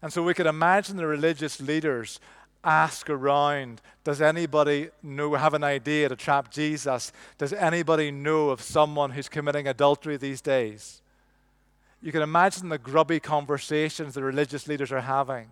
And 0.00 0.12
so 0.12 0.22
we 0.22 0.34
can 0.34 0.48
imagine 0.48 0.96
the 0.96 1.06
religious 1.06 1.60
leaders 1.60 2.18
ask 2.64 3.08
around 3.08 3.80
Does 4.02 4.20
anybody 4.20 4.90
know, 5.02 5.34
have 5.34 5.54
an 5.54 5.62
idea 5.62 6.08
to 6.08 6.16
trap 6.16 6.50
Jesus? 6.50 7.12
Does 7.38 7.52
anybody 7.52 8.10
know 8.10 8.50
of 8.50 8.60
someone 8.60 9.12
who's 9.12 9.28
committing 9.28 9.68
adultery 9.68 10.16
these 10.16 10.40
days? 10.40 11.01
You 12.02 12.10
can 12.10 12.22
imagine 12.22 12.68
the 12.68 12.78
grubby 12.78 13.20
conversations 13.20 14.14
the 14.14 14.24
religious 14.24 14.66
leaders 14.66 14.90
are 14.90 15.00
having. 15.00 15.48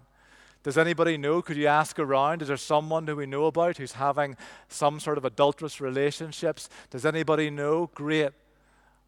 Does 0.63 0.77
anybody 0.77 1.17
know? 1.17 1.41
Could 1.41 1.57
you 1.57 1.69
ask 1.69 1.99
around? 1.99 2.43
Is 2.43 2.49
there 2.49 2.57
someone 2.57 3.07
who 3.07 3.17
we 3.17 3.25
know 3.25 3.47
about 3.47 3.79
who's 3.79 3.93
having 3.93 4.37
some 4.69 5.01
sort 5.01 5.17
of 5.17 5.25
adulterous 5.25 5.81
relationships? 5.81 6.69
Does 6.91 7.07
anybody 7.07 7.49
know? 7.49 7.89
Great. 7.95 8.33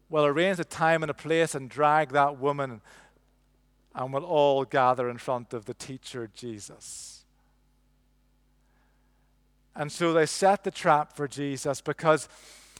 Well, 0.09 0.25
arrange 0.25 0.59
a 0.59 0.63
time 0.63 1.03
and 1.03 1.11
a 1.11 1.13
place 1.13 1.53
and 1.53 1.69
drag 1.69 2.09
that 2.09 2.39
woman, 2.39 2.81
and 3.93 4.13
we'll 4.13 4.23
all 4.23 4.63
gather 4.63 5.09
in 5.09 5.17
front 5.17 5.53
of 5.53 5.65
the 5.65 5.73
teacher 5.73 6.29
Jesus. 6.33 7.23
And 9.75 9.91
so 9.91 10.13
they 10.13 10.25
set 10.25 10.63
the 10.63 10.71
trap 10.71 11.15
for 11.15 11.27
Jesus 11.27 11.81
because 11.81 12.29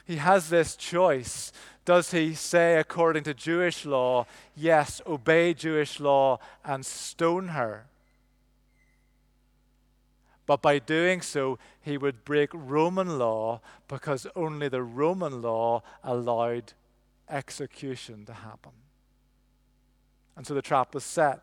he 0.06 0.17
has 0.17 0.49
this 0.49 0.76
choice. 0.76 1.52
Does 1.85 2.11
he 2.11 2.33
say, 2.33 2.77
according 2.77 3.23
to 3.23 3.33
Jewish 3.33 3.85
law, 3.85 4.25
yes, 4.55 5.01
obey 5.05 5.53
Jewish 5.53 5.99
law 5.99 6.39
and 6.63 6.85
stone 6.85 7.49
her? 7.49 7.87
But 10.45 10.61
by 10.61 10.79
doing 10.79 11.21
so, 11.21 11.57
he 11.81 11.97
would 11.97 12.25
break 12.25 12.49
Roman 12.53 13.17
law 13.17 13.61
because 13.87 14.27
only 14.35 14.69
the 14.69 14.83
Roman 14.83 15.41
law 15.41 15.83
allowed 16.03 16.73
execution 17.29 18.25
to 18.25 18.33
happen. 18.33 18.71
And 20.35 20.45
so 20.45 20.53
the 20.53 20.61
trap 20.61 20.93
was 20.93 21.03
set. 21.03 21.41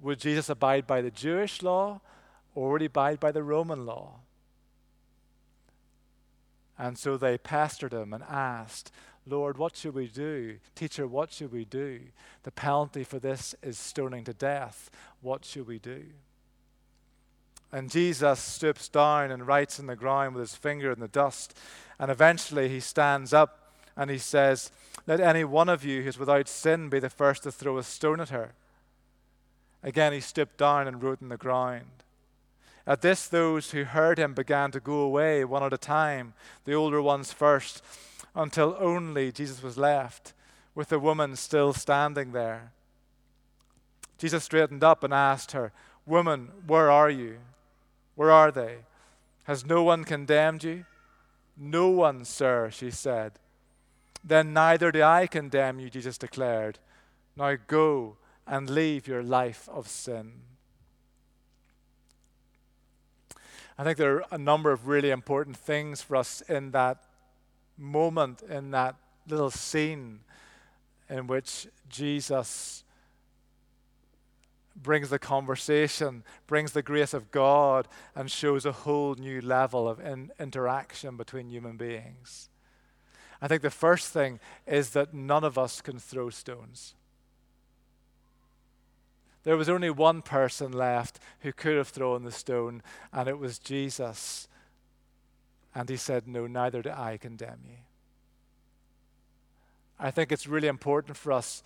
Would 0.00 0.20
Jesus 0.20 0.48
abide 0.48 0.86
by 0.86 1.02
the 1.02 1.10
Jewish 1.10 1.62
law 1.62 2.00
or 2.54 2.72
would 2.72 2.80
he 2.80 2.86
abide 2.86 3.20
by 3.20 3.32
the 3.32 3.42
Roman 3.42 3.86
law? 3.86 4.20
And 6.78 6.98
so 6.98 7.16
they 7.16 7.38
pestered 7.38 7.92
him 7.92 8.12
and 8.12 8.22
asked, 8.24 8.90
Lord, 9.28 9.58
what 9.58 9.76
should 9.76 9.94
we 9.94 10.06
do? 10.06 10.58
Teacher, 10.74 11.06
what 11.06 11.32
should 11.32 11.52
we 11.52 11.64
do? 11.64 12.00
The 12.44 12.52
penalty 12.52 13.02
for 13.02 13.18
this 13.18 13.54
is 13.62 13.76
stoning 13.76 14.24
to 14.24 14.32
death. 14.32 14.90
What 15.20 15.44
should 15.44 15.66
we 15.66 15.78
do? 15.78 16.04
And 17.72 17.90
Jesus 17.90 18.38
stoops 18.38 18.88
down 18.88 19.32
and 19.32 19.46
writes 19.46 19.80
in 19.80 19.86
the 19.86 19.96
ground 19.96 20.34
with 20.34 20.42
his 20.42 20.54
finger 20.54 20.92
in 20.92 21.00
the 21.00 21.08
dust. 21.08 21.58
And 21.98 22.10
eventually 22.10 22.68
he 22.68 22.78
stands 22.78 23.32
up 23.32 23.72
and 23.96 24.10
he 24.10 24.18
says, 24.18 24.70
Let 25.06 25.20
any 25.20 25.42
one 25.42 25.68
of 25.68 25.84
you 25.84 26.02
who 26.02 26.08
is 26.08 26.18
without 26.18 26.48
sin 26.48 26.88
be 26.88 27.00
the 27.00 27.10
first 27.10 27.42
to 27.42 27.52
throw 27.52 27.78
a 27.78 27.82
stone 27.82 28.20
at 28.20 28.28
her. 28.28 28.52
Again 29.82 30.12
he 30.12 30.20
stooped 30.20 30.56
down 30.56 30.86
and 30.86 31.02
wrote 31.02 31.20
in 31.20 31.28
the 31.28 31.36
ground. 31.36 31.86
At 32.86 33.02
this, 33.02 33.26
those 33.26 33.72
who 33.72 33.82
heard 33.82 34.16
him 34.16 34.32
began 34.32 34.70
to 34.70 34.78
go 34.78 35.00
away 35.00 35.44
one 35.44 35.64
at 35.64 35.72
a 35.72 35.78
time, 35.78 36.34
the 36.64 36.74
older 36.74 37.02
ones 37.02 37.32
first, 37.32 37.82
until 38.36 38.76
only 38.78 39.32
Jesus 39.32 39.62
was 39.62 39.78
left, 39.78 40.34
with 40.74 40.90
the 40.90 41.00
woman 41.00 41.34
still 41.34 41.72
standing 41.72 42.32
there. 42.32 42.70
Jesus 44.18 44.44
straightened 44.44 44.84
up 44.84 45.02
and 45.02 45.12
asked 45.12 45.52
her, 45.52 45.72
Woman, 46.04 46.50
where 46.66 46.90
are 46.90 47.10
you? 47.10 47.38
Where 48.14 48.30
are 48.30 48.52
they? 48.52 48.76
Has 49.44 49.64
no 49.64 49.82
one 49.82 50.04
condemned 50.04 50.62
you? 50.64 50.84
No 51.56 51.88
one, 51.88 52.24
sir, 52.24 52.70
she 52.70 52.90
said. 52.90 53.32
Then 54.22 54.52
neither 54.52 54.92
do 54.92 55.02
I 55.02 55.26
condemn 55.26 55.80
you, 55.80 55.88
Jesus 55.88 56.18
declared. 56.18 56.78
Now 57.36 57.56
go 57.66 58.16
and 58.46 58.68
leave 58.68 59.08
your 59.08 59.22
life 59.22 59.68
of 59.72 59.88
sin. 59.88 60.32
I 63.78 63.84
think 63.84 63.98
there 63.98 64.16
are 64.16 64.24
a 64.30 64.38
number 64.38 64.72
of 64.72 64.88
really 64.88 65.10
important 65.10 65.56
things 65.56 66.02
for 66.02 66.16
us 66.16 66.40
in 66.42 66.70
that 66.70 67.02
moment, 67.76 68.42
in 68.42 68.70
that 68.72 68.96
little 69.28 69.50
scene 69.50 70.20
in 71.08 71.26
which 71.26 71.66
Jesus 71.88 72.84
brings 74.74 75.08
the 75.08 75.18
conversation, 75.18 76.22
brings 76.46 76.72
the 76.72 76.82
grace 76.82 77.14
of 77.14 77.30
God, 77.30 77.88
and 78.14 78.30
shows 78.30 78.66
a 78.66 78.72
whole 78.72 79.14
new 79.14 79.40
level 79.40 79.88
of 79.88 80.00
in- 80.00 80.30
interaction 80.38 81.16
between 81.16 81.48
human 81.48 81.76
beings. 81.76 82.48
I 83.40 83.48
think 83.48 83.62
the 83.62 83.70
first 83.70 84.12
thing 84.12 84.40
is 84.66 84.90
that 84.90 85.14
none 85.14 85.44
of 85.44 85.58
us 85.58 85.80
can 85.80 85.98
throw 85.98 86.30
stones. 86.30 86.94
There 89.44 89.56
was 89.56 89.68
only 89.68 89.90
one 89.90 90.22
person 90.22 90.72
left 90.72 91.20
who 91.40 91.52
could 91.52 91.76
have 91.76 91.88
thrown 91.88 92.24
the 92.24 92.32
stone, 92.32 92.82
and 93.12 93.28
it 93.28 93.38
was 93.38 93.58
Jesus. 93.58 94.48
And 95.76 95.90
he 95.90 95.98
said, 95.98 96.26
No, 96.26 96.46
neither 96.46 96.80
do 96.80 96.90
I 96.90 97.18
condemn 97.18 97.60
you. 97.68 97.76
I 99.98 100.10
think 100.10 100.32
it's 100.32 100.46
really 100.46 100.68
important 100.68 101.18
for 101.18 101.32
us 101.32 101.62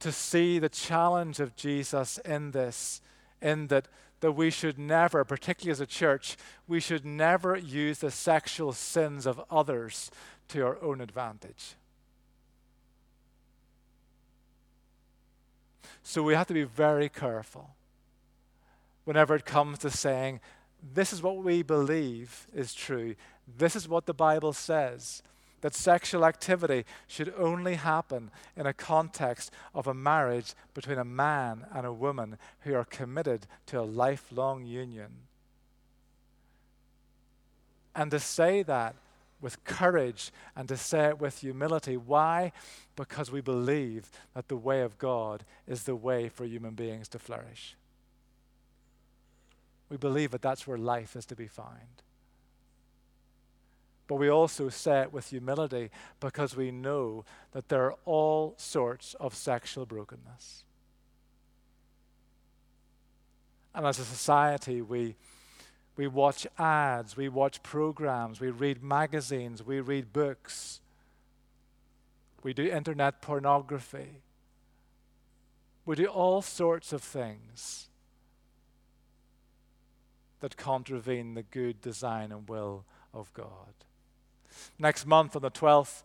to 0.00 0.12
see 0.12 0.58
the 0.58 0.68
challenge 0.68 1.40
of 1.40 1.56
Jesus 1.56 2.18
in 2.18 2.50
this, 2.50 3.00
in 3.40 3.68
that, 3.68 3.88
that 4.20 4.32
we 4.32 4.50
should 4.50 4.78
never, 4.78 5.24
particularly 5.24 5.70
as 5.72 5.80
a 5.80 5.86
church, 5.86 6.36
we 6.68 6.80
should 6.80 7.06
never 7.06 7.56
use 7.56 8.00
the 8.00 8.10
sexual 8.10 8.74
sins 8.74 9.24
of 9.24 9.42
others 9.50 10.10
to 10.48 10.60
our 10.62 10.82
own 10.82 11.00
advantage. 11.00 11.76
So 16.02 16.22
we 16.22 16.34
have 16.34 16.48
to 16.48 16.54
be 16.54 16.64
very 16.64 17.08
careful 17.08 17.70
whenever 19.06 19.34
it 19.34 19.46
comes 19.46 19.78
to 19.78 19.90
saying, 19.90 20.40
this 20.92 21.12
is 21.12 21.22
what 21.22 21.38
we 21.38 21.62
believe 21.62 22.46
is 22.54 22.74
true, 22.74 23.14
this 23.56 23.74
is 23.76 23.88
what 23.88 24.06
the 24.06 24.14
Bible 24.14 24.52
says. 24.52 25.22
that 25.64 25.74
sexual 25.74 26.26
activity 26.26 26.84
should 27.06 27.32
only 27.38 27.76
happen 27.76 28.30
in 28.54 28.66
a 28.66 28.74
context 28.74 29.50
of 29.74 29.86
a 29.86 29.94
marriage 29.94 30.52
between 30.74 30.98
a 30.98 31.04
man 31.06 31.64
and 31.72 31.86
a 31.86 31.92
woman 31.92 32.36
who 32.60 32.74
are 32.74 32.84
committed 32.84 33.46
to 33.64 33.80
a 33.80 33.90
lifelong 34.04 34.66
union. 34.66 35.10
And 37.94 38.10
to 38.10 38.20
say 38.20 38.62
that 38.62 38.94
with 39.40 39.64
courage 39.64 40.32
and 40.54 40.68
to 40.68 40.76
say 40.76 41.06
it 41.06 41.18
with 41.18 41.38
humility. 41.38 41.96
Why? 41.96 42.52
Because 42.94 43.30
we 43.30 43.40
believe 43.40 44.10
that 44.34 44.48
the 44.48 44.56
way 44.56 44.82
of 44.82 44.98
God 44.98 45.44
is 45.66 45.84
the 45.84 45.96
way 45.96 46.28
for 46.28 46.44
human 46.44 46.74
beings 46.74 47.08
to 47.08 47.18
flourish. 47.18 47.74
We 49.94 49.98
believe 49.98 50.32
that 50.32 50.42
that's 50.42 50.66
where 50.66 50.76
life 50.76 51.14
is 51.14 51.24
to 51.26 51.36
be 51.36 51.46
found. 51.46 52.02
But 54.08 54.16
we 54.16 54.28
also 54.28 54.68
say 54.68 55.02
it 55.02 55.12
with 55.12 55.30
humility 55.30 55.90
because 56.18 56.56
we 56.56 56.72
know 56.72 57.24
that 57.52 57.68
there 57.68 57.84
are 57.84 57.94
all 58.04 58.54
sorts 58.56 59.14
of 59.20 59.36
sexual 59.36 59.86
brokenness. 59.86 60.64
And 63.72 63.86
as 63.86 64.00
a 64.00 64.04
society, 64.04 64.82
we, 64.82 65.14
we 65.96 66.08
watch 66.08 66.44
ads, 66.58 67.16
we 67.16 67.28
watch 67.28 67.62
programs, 67.62 68.40
we 68.40 68.50
read 68.50 68.82
magazines, 68.82 69.62
we 69.62 69.78
read 69.78 70.12
books, 70.12 70.80
we 72.42 72.52
do 72.52 72.64
internet 72.64 73.22
pornography, 73.22 74.22
we 75.86 75.94
do 75.94 76.06
all 76.06 76.42
sorts 76.42 76.92
of 76.92 77.00
things 77.00 77.90
that 80.44 80.58
contravene 80.58 81.32
the 81.32 81.42
good 81.42 81.80
design 81.80 82.30
and 82.30 82.46
will 82.50 82.84
of 83.14 83.32
God. 83.32 83.72
Next 84.78 85.06
month, 85.06 85.34
on 85.34 85.40
the 85.40 85.50
12th 85.50 86.02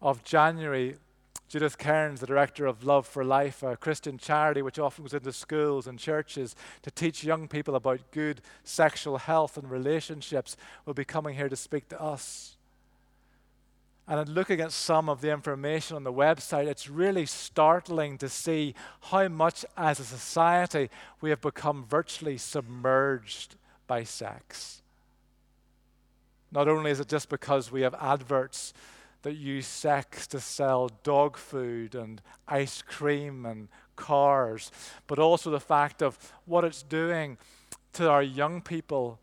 of 0.00 0.24
January, 0.24 0.96
Judith 1.50 1.76
Cairns, 1.76 2.20
the 2.20 2.26
director 2.26 2.64
of 2.64 2.82
Love 2.82 3.06
for 3.06 3.26
Life, 3.26 3.62
a 3.62 3.76
Christian 3.76 4.16
charity 4.16 4.62
which 4.62 4.78
often 4.78 5.04
goes 5.04 5.12
into 5.12 5.34
schools 5.34 5.86
and 5.86 5.98
churches 5.98 6.56
to 6.80 6.90
teach 6.90 7.22
young 7.22 7.46
people 7.46 7.74
about 7.74 8.10
good 8.10 8.40
sexual 8.64 9.18
health 9.18 9.58
and 9.58 9.70
relationships, 9.70 10.56
will 10.86 10.94
be 10.94 11.04
coming 11.04 11.34
here 11.34 11.50
to 11.50 11.54
speak 11.56 11.90
to 11.90 12.00
us. 12.00 12.56
And 14.08 14.26
in 14.26 14.34
looking 14.34 14.62
at 14.62 14.72
some 14.72 15.10
of 15.10 15.20
the 15.20 15.30
information 15.30 15.94
on 15.94 16.02
the 16.02 16.12
website, 16.12 16.66
it's 16.66 16.88
really 16.88 17.26
startling 17.26 18.16
to 18.18 18.28
see 18.30 18.74
how 19.02 19.28
much 19.28 19.66
as 19.76 20.00
a 20.00 20.04
society 20.04 20.88
we 21.20 21.28
have 21.28 21.42
become 21.42 21.84
virtually 21.84 22.38
submerged 22.38 23.56
by 23.86 24.04
sex. 24.04 24.80
Not 26.50 26.68
only 26.68 26.90
is 26.90 27.00
it 27.00 27.08
just 27.08 27.28
because 27.28 27.70
we 27.70 27.82
have 27.82 27.94
adverts 28.00 28.72
that 29.22 29.34
use 29.34 29.66
sex 29.66 30.26
to 30.28 30.40
sell 30.40 30.90
dog 31.02 31.36
food 31.36 31.94
and 31.94 32.22
ice 32.46 32.80
cream 32.80 33.44
and 33.44 33.68
cars, 33.94 34.70
but 35.06 35.18
also 35.18 35.50
the 35.50 35.60
fact 35.60 36.02
of 36.02 36.32
what 36.46 36.64
it's 36.64 36.82
doing 36.82 37.36
to 37.92 38.08
our 38.08 38.22
young 38.22 38.62
people 38.62 39.18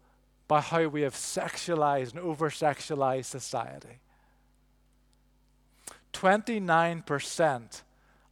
by 0.47 0.61
how 0.61 0.85
we 0.85 1.01
have 1.01 1.15
sexualized 1.15 2.11
and 2.11 2.19
over 2.19 2.51
sexualized 2.51 3.25
society. 3.25 3.99
29% 6.15 7.81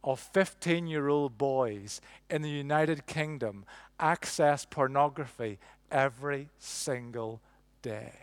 of 0.02 0.18
15 0.18 0.86
year 0.86 1.08
old 1.08 1.36
boys 1.36 2.00
in 2.30 2.40
the 2.42 2.48
United 2.48 3.06
Kingdom 3.06 3.64
access 4.00 4.64
pornography 4.64 5.58
every 5.90 6.48
single 6.58 7.40
day. 7.82 8.14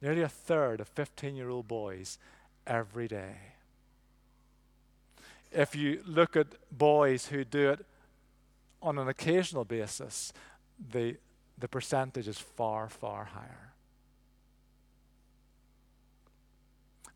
Nearly 0.00 0.22
a 0.22 0.28
third 0.28 0.80
of 0.80 0.88
15 0.88 1.36
year 1.36 1.48
old 1.48 1.68
boys 1.68 2.18
every 2.66 3.06
day. 3.06 3.36
If 5.52 5.76
you 5.76 6.02
look 6.04 6.36
at 6.36 6.48
boys 6.70 7.26
who 7.26 7.44
do 7.44 7.70
it 7.70 7.86
on 8.82 8.98
an 8.98 9.06
occasional 9.06 9.64
basis, 9.64 10.32
the, 10.90 11.16
the 11.58 11.68
percentage 11.68 12.26
is 12.26 12.38
far, 12.38 12.88
far 12.88 13.24
higher. 13.24 13.71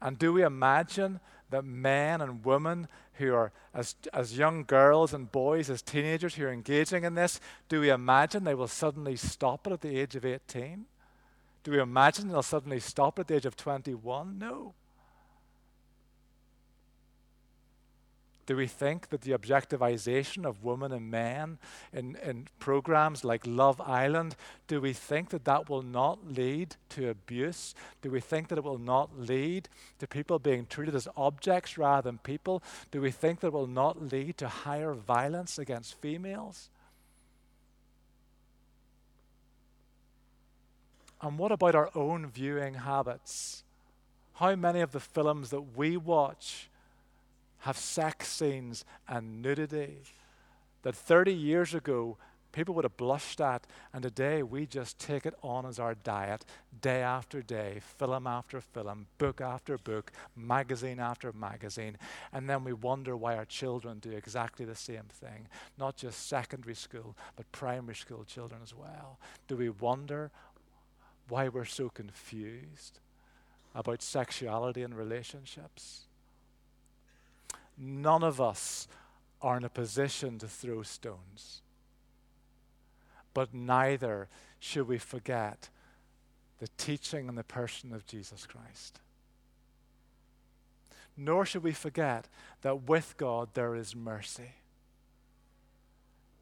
And 0.01 0.19
do 0.19 0.33
we 0.33 0.43
imagine 0.43 1.21
that 1.51 1.65
men 1.65 2.21
and 2.21 2.45
women 2.45 2.89
who 3.15 3.35
are 3.35 3.53
as, 3.73 3.95
as 4.13 4.37
young 4.37 4.65
girls 4.65 5.15
and 5.15 5.31
boys, 5.31 5.71
as 5.71 5.83
teenagers 5.83 6.35
who 6.35 6.45
are 6.45 6.53
engaging 6.53 7.05
in 7.05 7.15
this, 7.15 7.41
do 7.69 7.81
we 7.81 7.91
imagine 7.91 8.45
they 8.45 8.55
will 8.55 8.69
suddenly 8.69 9.17
stop 9.17 9.67
it 9.67 9.73
at 9.73 9.81
the 9.81 9.99
age 9.99 10.17
of 10.17 10.25
18? 10.25 10.85
Do 11.65 11.71
we 11.71 11.81
imagine 11.81 12.29
they'll 12.29 12.43
suddenly 12.43 12.81
stop 12.81 13.19
at 13.19 13.29
the 13.29 13.37
age 13.37 13.47
of 13.47 13.57
21? 13.57 14.39
No. 14.39 14.75
Do 18.47 18.57
we 18.57 18.69
think 18.69 19.09
that 19.09 19.23
the 19.23 19.33
objectivization 19.33 20.45
of 20.45 20.63
women 20.63 20.93
and 20.93 21.11
men 21.11 21.59
in, 21.93 22.17
in 22.23 22.47
programs 22.61 23.25
like 23.25 23.43
Love 23.45 23.81
Island, 23.81 24.37
do 24.69 24.81
we 24.81 24.93
think 24.93 25.31
that 25.31 25.45
that 25.47 25.69
will 25.69 25.83
not 25.83 26.25
lead 26.25 26.77
to 26.91 27.09
abuse? 27.09 27.75
Do 28.03 28.11
we 28.13 28.21
think 28.21 28.47
that 28.49 28.59
it 28.59 28.63
will 28.63 28.79
not 28.79 29.19
lead 29.19 29.69
to 29.99 30.07
people 30.07 30.39
being 30.39 30.65
treated 30.67 30.95
as 30.95 31.09
objects 31.17 31.77
rather 31.77 32.09
than 32.09 32.19
people? 32.19 32.63
Do 32.93 33.01
we 33.01 33.11
think 33.11 33.41
that 33.41 33.49
it 33.49 33.53
will 33.53 33.67
not 33.67 34.13
lead 34.13 34.39
to 34.39 34.49
higher 34.49 34.95
violence 34.95 35.59
against 35.59 36.01
females? 36.01 36.71
And 41.21 41.37
what 41.37 41.51
about 41.51 41.75
our 41.75 41.91
own 41.97 42.29
viewing 42.29 42.75
habits? 42.75 43.65
How 44.35 44.55
many 44.55 44.81
of 44.83 44.93
the 44.93 45.01
films 45.01 45.51
that 45.51 45.77
we 45.77 45.97
watch 45.97 46.69
have 47.67 47.77
sex 47.77 48.29
scenes 48.29 48.85
and 49.09 49.43
nudity 49.43 49.99
that 50.83 50.95
30 50.95 51.35
years 51.35 51.75
ago 51.75 52.17
people 52.53 52.75
would 52.75 52.85
have 52.85 52.97
blushed 52.97 53.41
at, 53.41 53.67
and 53.93 54.05
today 54.05 54.41
we 54.41 54.67
just 54.67 54.99
take 55.01 55.27
it 55.27 55.35
on 55.43 55.67
as 55.67 55.81
our 55.81 55.95
diet, 55.95 56.45
day 56.81 57.03
after 57.03 57.43
day, 57.43 57.81
film 57.99 58.27
after 58.27 58.61
film, 58.61 59.09
book 59.19 59.41
after 59.41 59.77
book, 59.77 60.13
magazine 60.37 61.01
after 61.01 61.33
magazine, 61.33 61.99
and 62.33 62.49
then 62.49 62.63
we 62.63 62.73
wonder 62.73 63.17
why 63.17 63.37
our 63.37 63.45
children 63.45 63.99
do 63.99 64.13
exactly 64.13 64.65
the 64.65 64.77
same 64.77 65.09
thing. 65.11 65.49
Not 65.77 65.97
just 65.97 66.29
secondary 66.29 66.77
school, 66.77 67.17
but 67.35 67.51
primary 67.51 67.97
school 67.97 68.25
children 68.25 68.61
as 68.63 68.75
well. 68.75 69.19
Do 69.49 69.57
we 69.57 69.69
wonder 69.69 70.31
why 71.29 71.49
we're 71.49 71.65
so 71.65 71.89
confused 71.89 73.01
about 73.75 74.01
sexuality 74.03 74.83
and 74.83 74.97
relationships. 74.97 76.06
None 77.79 78.23
of 78.23 78.41
us 78.41 78.89
are 79.43 79.57
in 79.57 79.65
a 79.65 79.69
position 79.69 80.39
to 80.39 80.49
throw 80.49 80.83
stones, 80.83 81.63
but 83.35 83.53
neither 83.53 84.29
should 84.59 84.89
we 84.89 84.99
forget 84.99 85.69
the 86.59 86.69
teaching 86.79 87.29
and 87.29 87.37
the 87.37 87.45
person 87.45 87.93
of 87.93 88.07
Jesus 88.07 88.47
Christ. 88.47 89.01
Nor 91.17 91.47
should 91.47 91.63
we 91.63 91.73
forget 91.73 92.29
that 92.63 92.83
with 92.83 93.15
God 93.17 93.51
there 93.55 93.75
is 93.75 93.95
mercy. 93.95 94.53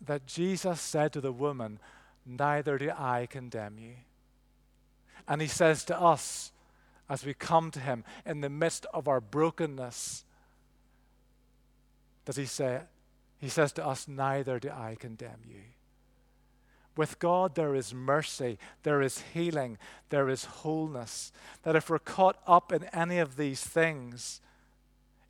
That 0.05 0.27
Jesus 0.27 0.81
said 0.81 1.13
to 1.13 1.21
the 1.21 1.33
woman, 1.33 1.79
Neither 2.27 2.79
do 2.79 2.91
I 2.91 3.27
condemn 3.27 3.79
you. 3.79 3.95
And 5.29 5.41
he 5.41 5.49
says 5.49 5.85
to 5.85 6.01
us, 6.01 6.53
as 7.09 7.25
we 7.25 7.35
come 7.35 7.71
to 7.71 7.81
him 7.81 8.05
in 8.25 8.41
the 8.41 8.49
midst 8.49 8.87
of 8.95 9.09
our 9.09 9.21
brokenness, 9.21 10.25
does 12.25 12.37
he 12.37 12.47
say, 12.47 12.81
he 13.39 13.49
says 13.49 13.73
to 13.73 13.87
us, 13.87 14.09
Neither 14.09 14.59
do 14.59 14.71
I 14.71 14.97
condemn 14.99 15.41
you. 15.47 15.61
With 16.97 17.19
God, 17.19 17.57
there 17.57 17.75
is 17.75 17.93
mercy, 17.93 18.59
there 18.85 19.03
is 19.03 19.23
healing, 19.35 19.79
there 20.11 20.29
is 20.29 20.45
wholeness. 20.45 21.33
That 21.65 21.75
if 21.75 21.91
we're 21.91 21.99
caught 21.99 22.39
up 22.47 22.73
in 22.73 22.85
any 22.93 23.19
of 23.19 23.37
these 23.37 23.63
things, 23.65 24.41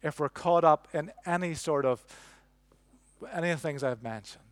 if 0.03 0.21
we're 0.21 0.29
caught 0.29 0.65
up 0.65 0.89
in 0.93 1.11
any 1.25 1.55
sort 1.55 1.87
of 1.87 2.05
any 3.33 3.51
of 3.51 3.63
the 3.63 3.67
things 3.67 3.83
I've 3.83 4.03
mentioned, 4.03 4.43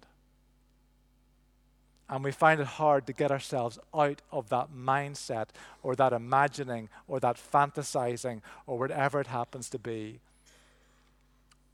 and 2.09 2.25
we 2.25 2.33
find 2.33 2.61
it 2.61 2.66
hard 2.66 3.07
to 3.07 3.12
get 3.12 3.31
ourselves 3.31 3.79
out 3.95 4.23
of 4.31 4.49
that 4.49 4.69
mindset 4.75 5.49
or 5.83 5.95
that 5.97 6.12
imagining 6.12 6.89
or 7.07 7.21
that 7.21 7.37
fantasizing 7.37 8.41
or 8.66 8.79
whatever 8.79 9.21
it 9.21 9.29
happens 9.29 9.69
to 9.71 9.79
be. 9.79 10.21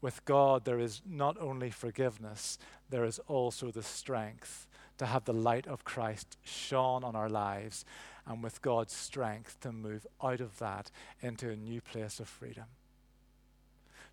With 0.01 0.24
God, 0.24 0.64
there 0.64 0.78
is 0.78 1.03
not 1.07 1.36
only 1.40 1.70
forgiveness, 1.70 2.59
there 2.88 3.05
is 3.05 3.18
also 3.26 3.70
the 3.70 3.82
strength 3.82 4.66
to 4.99 5.07
have 5.07 5.24
the 5.24 5.32
light 5.32 5.66
of 5.66 5.84
Christ 5.84 6.36
shone 6.44 7.05
on 7.05 7.16
our 7.16 7.28
lives, 7.28 7.84
and 8.26 8.42
with 8.42 8.62
God's 8.62 8.92
strength 8.92 9.59
to 9.61 9.72
move 9.72 10.07
out 10.22 10.40
of 10.40 10.59
that 10.59 10.90
into 11.20 11.51
a 11.51 11.57
new 11.57 11.80
place 11.80 12.20
of 12.20 12.28
freedom. 12.28 12.64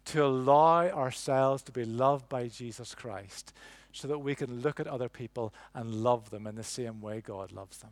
To 0.05 0.25
allow 0.25 0.88
ourselves 0.89 1.63
to 1.63 1.71
be 1.71 1.86
loved 1.86 2.29
by 2.29 2.47
Jesus 2.47 2.95
Christ 2.95 3.53
so 3.91 4.07
that 4.07 4.19
we 4.19 4.36
can 4.36 4.61
look 4.61 4.79
at 4.79 4.88
other 4.88 5.09
people 5.09 5.53
and 5.73 6.03
love 6.03 6.29
them 6.29 6.45
in 6.47 6.55
the 6.55 6.63
same 6.63 7.01
way 7.01 7.21
God 7.21 7.51
loves 7.51 7.79
them. 7.79 7.91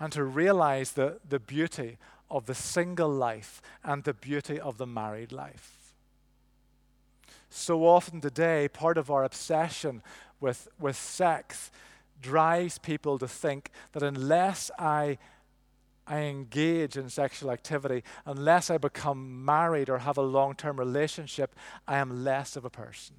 and 0.00 0.12
to 0.12 0.24
realize 0.24 0.92
the, 0.92 1.18
the 1.28 1.38
beauty 1.38 1.98
of 2.34 2.46
the 2.46 2.54
single 2.54 3.08
life 3.08 3.62
and 3.84 4.02
the 4.02 4.12
beauty 4.12 4.58
of 4.58 4.76
the 4.76 4.86
married 4.86 5.30
life. 5.30 5.94
So 7.48 7.86
often 7.86 8.20
today, 8.20 8.66
part 8.66 8.98
of 8.98 9.08
our 9.08 9.22
obsession 9.22 10.02
with, 10.40 10.66
with 10.80 10.96
sex 10.96 11.70
drives 12.20 12.78
people 12.78 13.20
to 13.20 13.28
think 13.28 13.70
that 13.92 14.02
unless 14.02 14.72
I, 14.76 15.18
I 16.08 16.22
engage 16.22 16.96
in 16.96 17.08
sexual 17.08 17.52
activity, 17.52 18.02
unless 18.26 18.68
I 18.68 18.78
become 18.78 19.44
married 19.44 19.88
or 19.88 19.98
have 19.98 20.18
a 20.18 20.22
long 20.22 20.56
term 20.56 20.76
relationship, 20.76 21.54
I 21.86 21.98
am 21.98 22.24
less 22.24 22.56
of 22.56 22.64
a 22.64 22.70
person. 22.70 23.14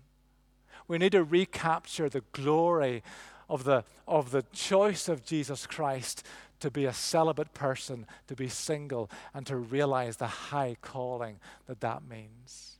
We 0.89 0.97
need 0.97 1.13
to 1.13 1.24
recapture 1.24 2.09
the 2.09 2.24
glory 2.34 3.01
of 3.49 3.63
the, 3.63 3.86
of 4.07 4.32
the 4.32 4.43
choice 4.51 5.07
of 5.07 5.26
Jesus 5.26 5.66
Christ 5.66 6.24
to 6.60 6.72
be 6.72 6.86
a 6.86 6.93
celibate 6.93 7.53
person, 7.53 8.06
to 8.28 8.36
be 8.36 8.47
single, 8.47 9.10
and 9.34 9.45
to 9.45 9.58
realize 9.58 10.18
the 10.18 10.28
high 10.28 10.76
calling 10.82 11.39
that 11.68 11.82
that 11.82 12.08
means. 12.08 12.78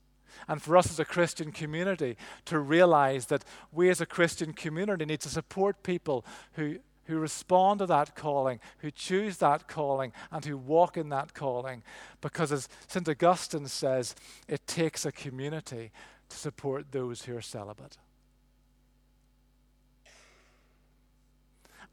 And 0.48 0.62
for 0.62 0.78
us 0.78 0.90
as 0.90 1.00
a 1.00 1.06
Christian 1.06 1.52
community 1.52 2.18
to 2.46 2.60
realize 2.60 3.28
that 3.28 3.44
we 3.72 3.90
as 3.90 4.02
a 4.02 4.06
Christian 4.06 4.54
community 4.54 5.06
need 5.06 5.22
to 5.22 5.30
support 5.30 5.84
people 5.84 6.26
who, 6.54 6.78
who 7.06 7.18
respond 7.18 7.80
to 7.80 7.86
that 7.88 8.16
calling, 8.16 8.60
who 8.80 8.92
choose 8.92 9.38
that 9.38 9.68
calling, 9.68 10.12
and 10.32 10.44
who 10.44 10.58
walk 10.58 10.98
in 10.98 11.10
that 11.10 11.34
calling. 11.34 11.84
Because 12.22 12.52
as 12.52 12.68
St. 12.88 13.08
Augustine 13.08 13.68
says, 13.68 14.16
it 14.48 14.68
takes 14.68 15.06
a 15.06 15.12
community 15.12 15.92
to 16.30 16.38
support 16.38 16.92
those 16.92 17.24
who 17.24 17.38
are 17.38 17.42
celibate. 17.42 17.98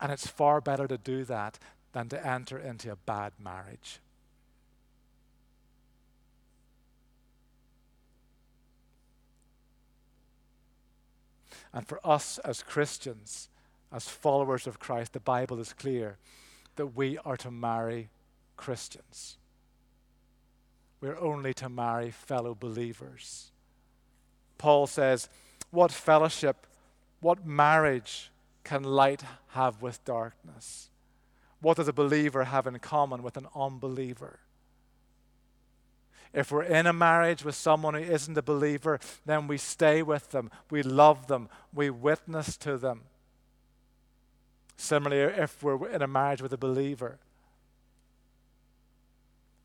And 0.03 0.11
it's 0.11 0.27
far 0.27 0.61
better 0.61 0.89
to 0.89 0.99
do 0.99 1.25
that 1.27 1.61
than 1.93 2.09
to 2.09 2.27
enter 2.27 2.59
into 2.59 2.91
a 2.91 2.97
bad 2.97 3.33
marriage. 3.39 4.01
And 11.73 11.87
for 11.87 12.01
us 12.05 12.39
as 12.39 12.65
Christians, 12.65 13.49
as 13.93 14.09
followers 14.09 14.67
of 14.67 14.81
Christ, 14.81 15.13
the 15.13 15.21
Bible 15.21 15.61
is 15.61 15.73
clear 15.73 16.17
that 16.75 16.97
we 16.97 17.17
are 17.19 17.37
to 17.37 17.53
marry 17.53 18.11
Christians. 18.57 19.39
We're 21.01 21.19
only 21.19 21.55
to 21.55 21.69
marry 21.69 22.11
fellow 22.11 22.57
believers. 22.59 23.53
Paul 24.59 24.89
says, 24.89 25.29
What 25.71 25.93
fellowship, 25.93 26.67
what 27.21 27.47
marriage 27.47 28.32
can 28.65 28.83
light 28.83 29.23
have 29.49 29.83
with 29.83 30.05
darkness? 30.05 30.91
What 31.61 31.77
does 31.77 31.89
a 31.89 31.93
believer 31.93 32.45
have 32.45 32.67
in 32.67 32.79
common 32.79 33.23
with 33.23 33.37
an 33.37 33.47
unbeliever? 33.55 34.41
If 36.33 36.51
we're 36.51 36.63
in 36.63 36.87
a 36.87 36.93
marriage 36.93 37.45
with 37.45 37.55
someone 37.55 37.95
who 37.95 38.01
isn't 38.01 38.39
a 38.39 38.43
believer, 38.43 38.99
then 39.27 39.47
we 39.47 39.59
stay 39.59 40.03
with 40.03 40.31
them, 40.31 40.51
we 40.71 40.83
love 40.83 41.27
them, 41.27 41.49
we 41.75 41.91
witness 41.91 42.57
to 42.59 42.79
them. 42.79 43.03
Similarly, 44.77 45.35
if 45.37 45.63
we're 45.63 45.89
in 45.89 46.03
a 46.03 46.07
marriage 46.07 46.41
with 46.41 46.53
a 46.53 46.59
believer, 46.59 47.19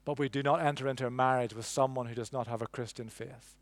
but 0.04 0.20
we 0.20 0.30
do 0.30 0.44
not 0.44 0.62
enter 0.62 0.88
into 0.88 1.08
a 1.08 1.12
marriage 1.12 1.54
with 1.54 1.66
someone 1.66 2.06
who 2.06 2.16
does 2.16 2.32
not 2.32 2.48
have 2.48 2.62
a 2.62 2.68
Christian 2.68 3.10
faith. 3.10 3.56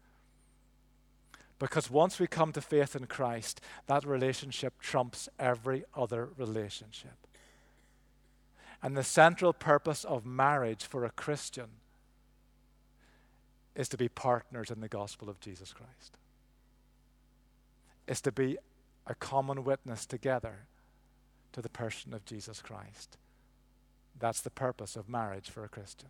Because 1.65 1.89
once 1.89 2.19
we 2.19 2.27
come 2.27 2.51
to 2.51 2.61
faith 2.61 2.95
in 2.95 3.07
Christ, 3.07 3.59
that 3.87 4.05
relationship 4.05 4.79
trumps 4.79 5.27
every 5.39 5.83
other 5.95 6.29
relationship. 6.37 7.17
And 8.83 8.95
the 8.95 9.03
central 9.03 9.51
purpose 9.51 10.03
of 10.03 10.27
marriage 10.27 10.85
for 10.85 11.03
a 11.03 11.09
Christian 11.09 11.69
is 13.73 13.89
to 13.89 13.97
be 13.97 14.07
partners 14.07 14.69
in 14.69 14.79
the 14.79 14.87
gospel 14.87 15.27
of 15.27 15.39
Jesus 15.39 15.73
Christ, 15.73 16.19
is 18.07 18.21
to 18.21 18.31
be 18.31 18.59
a 19.07 19.15
common 19.15 19.63
witness 19.63 20.05
together 20.05 20.67
to 21.53 21.63
the 21.63 21.69
person 21.69 22.13
of 22.13 22.25
Jesus 22.25 22.61
Christ. 22.61 23.17
That's 24.19 24.41
the 24.41 24.51
purpose 24.51 24.95
of 24.95 25.09
marriage 25.09 25.49
for 25.49 25.63
a 25.63 25.69
Christian. 25.69 26.09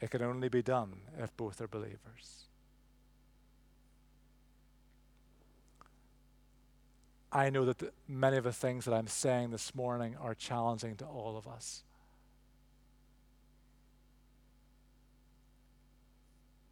It 0.00 0.10
can 0.10 0.22
only 0.22 0.48
be 0.48 0.62
done 0.62 0.94
if 1.16 1.36
both 1.36 1.60
are 1.60 1.68
believers. 1.68 2.49
I 7.32 7.50
know 7.50 7.64
that 7.64 7.78
the, 7.78 7.92
many 8.08 8.36
of 8.36 8.44
the 8.44 8.52
things 8.52 8.84
that 8.84 8.94
I'm 8.94 9.06
saying 9.06 9.50
this 9.50 9.74
morning 9.74 10.16
are 10.20 10.34
challenging 10.34 10.96
to 10.96 11.04
all 11.04 11.36
of 11.36 11.46
us. 11.46 11.84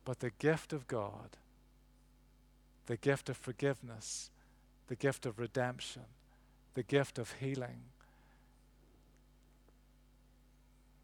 But 0.04 0.20
the 0.20 0.30
gift 0.30 0.72
of 0.72 0.88
God, 0.88 1.36
the 2.86 2.96
gift 2.96 3.28
of 3.28 3.36
forgiveness, 3.36 4.30
the 4.88 4.96
gift 4.96 5.26
of 5.26 5.38
redemption, 5.38 6.02
the 6.74 6.82
gift 6.82 7.18
of 7.18 7.32
healing, 7.32 7.82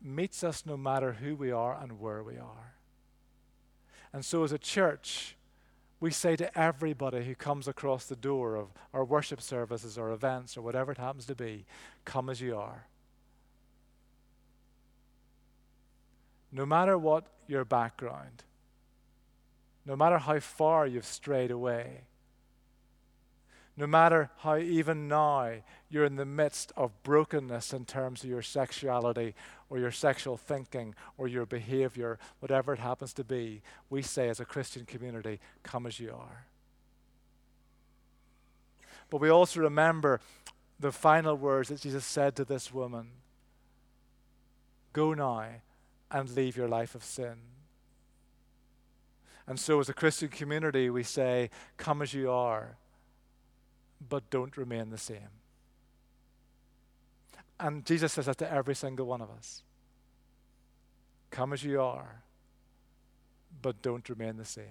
meets 0.02 0.42
us 0.42 0.64
no 0.66 0.76
matter 0.76 1.12
who 1.12 1.36
we 1.36 1.52
are 1.52 1.78
and 1.80 2.00
where 2.00 2.22
we 2.22 2.36
are. 2.36 2.74
And 4.12 4.24
so, 4.24 4.42
as 4.42 4.52
a 4.52 4.58
church, 4.58 5.36
we 6.04 6.10
say 6.10 6.36
to 6.36 6.58
everybody 6.58 7.24
who 7.24 7.34
comes 7.34 7.66
across 7.66 8.04
the 8.04 8.14
door 8.14 8.56
of 8.56 8.68
our 8.92 9.06
worship 9.06 9.40
services 9.40 9.96
or 9.96 10.10
events 10.10 10.54
or 10.54 10.60
whatever 10.60 10.92
it 10.92 10.98
happens 10.98 11.24
to 11.24 11.34
be 11.34 11.64
come 12.04 12.28
as 12.28 12.42
you 12.42 12.54
are. 12.54 12.86
No 16.52 16.66
matter 16.66 16.98
what 16.98 17.24
your 17.46 17.64
background, 17.64 18.44
no 19.86 19.96
matter 19.96 20.18
how 20.18 20.38
far 20.40 20.86
you've 20.86 21.06
strayed 21.06 21.50
away, 21.50 22.02
no 23.76 23.86
matter 23.86 24.30
how 24.38 24.56
even 24.56 25.08
now 25.08 25.52
you're 25.90 26.04
in 26.04 26.16
the 26.16 26.24
midst 26.24 26.72
of 26.76 27.02
brokenness 27.02 27.72
in 27.72 27.84
terms 27.84 28.22
of 28.22 28.30
your 28.30 28.42
sexuality 28.42 29.34
or 29.68 29.78
your 29.78 29.90
sexual 29.90 30.36
thinking 30.36 30.94
or 31.18 31.26
your 31.26 31.44
behavior, 31.44 32.18
whatever 32.38 32.74
it 32.74 32.78
happens 32.78 33.12
to 33.14 33.24
be, 33.24 33.62
we 33.90 34.00
say 34.00 34.28
as 34.28 34.38
a 34.38 34.44
Christian 34.44 34.84
community, 34.84 35.40
come 35.64 35.86
as 35.86 35.98
you 35.98 36.12
are. 36.12 36.46
But 39.10 39.20
we 39.20 39.28
also 39.28 39.60
remember 39.60 40.20
the 40.78 40.92
final 40.92 41.36
words 41.36 41.68
that 41.68 41.80
Jesus 41.80 42.04
said 42.04 42.36
to 42.36 42.44
this 42.44 42.72
woman 42.72 43.10
Go 44.92 45.12
now 45.12 45.48
and 46.12 46.30
leave 46.30 46.56
your 46.56 46.68
life 46.68 46.94
of 46.94 47.02
sin. 47.02 47.34
And 49.48 49.58
so, 49.58 49.80
as 49.80 49.88
a 49.88 49.94
Christian 49.94 50.28
community, 50.28 50.88
we 50.88 51.02
say, 51.02 51.50
Come 51.76 52.00
as 52.00 52.14
you 52.14 52.30
are 52.30 52.76
but 54.08 54.28
don't 54.30 54.56
remain 54.56 54.90
the 54.90 54.98
same. 54.98 55.30
And 57.58 57.84
Jesus 57.84 58.12
says 58.12 58.26
that 58.26 58.38
to 58.38 58.52
every 58.52 58.74
single 58.74 59.06
one 59.06 59.20
of 59.20 59.30
us. 59.30 59.62
Come 61.30 61.52
as 61.52 61.64
you 61.64 61.80
are, 61.80 62.22
but 63.62 63.80
don't 63.82 64.08
remain 64.08 64.36
the 64.36 64.44
same. 64.44 64.64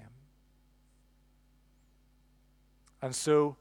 And 3.01 3.15
so, 3.15 3.57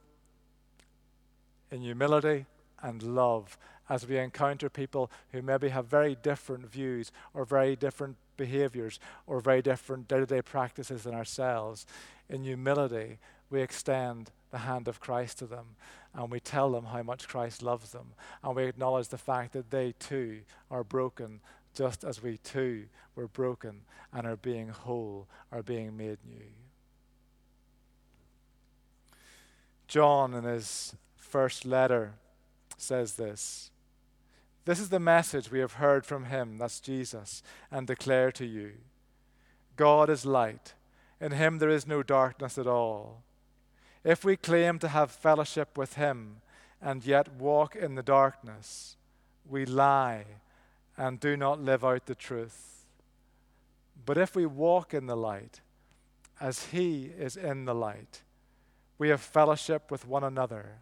in 1.71 1.81
humility 1.81 2.47
and 2.81 3.03
love, 3.03 3.59
as 3.89 4.07
we 4.07 4.19
encounter 4.19 4.71
people 4.71 5.11
who 5.33 5.43
maybe 5.43 5.69
have 5.69 5.87
very 5.87 6.15
different 6.15 6.71
views 6.71 7.11
or 7.35 7.45
very 7.45 7.75
different 7.75 8.17
behaviors 8.37 9.01
or 9.27 9.41
very 9.41 9.63
different 9.63 10.09
day 10.09 10.19
to 10.19 10.27
day 10.27 10.43
practices 10.43 11.05
than 11.05 11.15
ourselves, 11.15 11.87
in 12.29 12.45
humility, 12.45 13.19
we 13.51 13.61
extend 13.61 14.31
the 14.53 14.59
hand 14.59 14.87
of 14.87 15.01
Christ 15.01 15.39
to 15.39 15.47
them 15.47 15.75
and 16.15 16.31
we 16.31 16.39
tell 16.39 16.71
them 16.71 16.85
how 16.85 17.03
much 17.03 17.27
Christ 17.27 17.63
loves 17.63 17.91
them 17.91 18.13
and 18.45 18.55
we 18.55 18.65
acknowledge 18.65 19.09
the 19.09 19.19
fact 19.19 19.53
that 19.55 19.71
they 19.71 19.95
too 19.99 20.43
are 20.71 20.85
broken 20.85 21.41
just 21.75 22.05
as 22.05 22.23
we 22.23 22.37
too 22.37 22.85
were 23.17 23.29
broken 23.29 23.83
and 24.13 24.27
are 24.27 24.37
being 24.37 24.69
whole, 24.69 25.27
are 25.51 25.63
being 25.63 25.97
made 25.97 26.19
new. 26.25 26.53
John, 29.89 30.35
in 30.35 30.45
his 30.45 30.95
first 31.17 31.65
letter, 31.65 32.15
says 32.77 33.15
this 33.15 33.71
This 34.65 34.81
is 34.81 34.91
the 34.91 35.01
message 35.01 35.51
we 35.51 35.61
have 35.61 35.75
heard 35.75 36.07
from 36.07 36.27
him, 36.27 36.59
that's 36.59 36.81
Jesus, 36.81 37.43
and 37.71 37.87
declare 37.87 38.33
to 38.33 38.47
you 38.47 38.73
God 39.77 40.11
is 40.11 40.27
light. 40.27 40.75
In 41.21 41.33
him 41.33 41.59
there 41.59 41.69
is 41.71 41.87
no 41.87 42.03
darkness 42.03 42.59
at 42.59 42.67
all. 42.67 43.23
If 44.05 44.25
we 44.25 44.37
claim 44.37 44.79
to 44.81 44.89
have 44.89 45.11
fellowship 45.11 45.79
with 45.79 45.95
Him 45.95 46.41
and 46.81 47.05
yet 47.05 47.35
walk 47.35 47.77
in 47.77 47.95
the 47.95 48.03
darkness, 48.03 48.97
we 49.49 49.65
lie 49.65 50.25
and 50.97 51.21
do 51.21 51.37
not 51.37 51.61
live 51.61 51.85
out 51.85 52.07
the 52.07 52.15
truth. 52.15 52.85
But 54.05 54.19
if 54.19 54.35
we 54.35 54.47
walk 54.47 54.93
in 54.93 55.07
the 55.07 55.17
light, 55.17 55.61
as 56.41 56.67
He 56.67 57.13
is 57.17 57.37
in 57.37 57.65
the 57.65 57.75
light, 57.75 58.23
we 58.99 59.09
have 59.11 59.21
fellowship 59.21 59.91
with 59.91 60.07
one 60.07 60.25
another, 60.25 60.81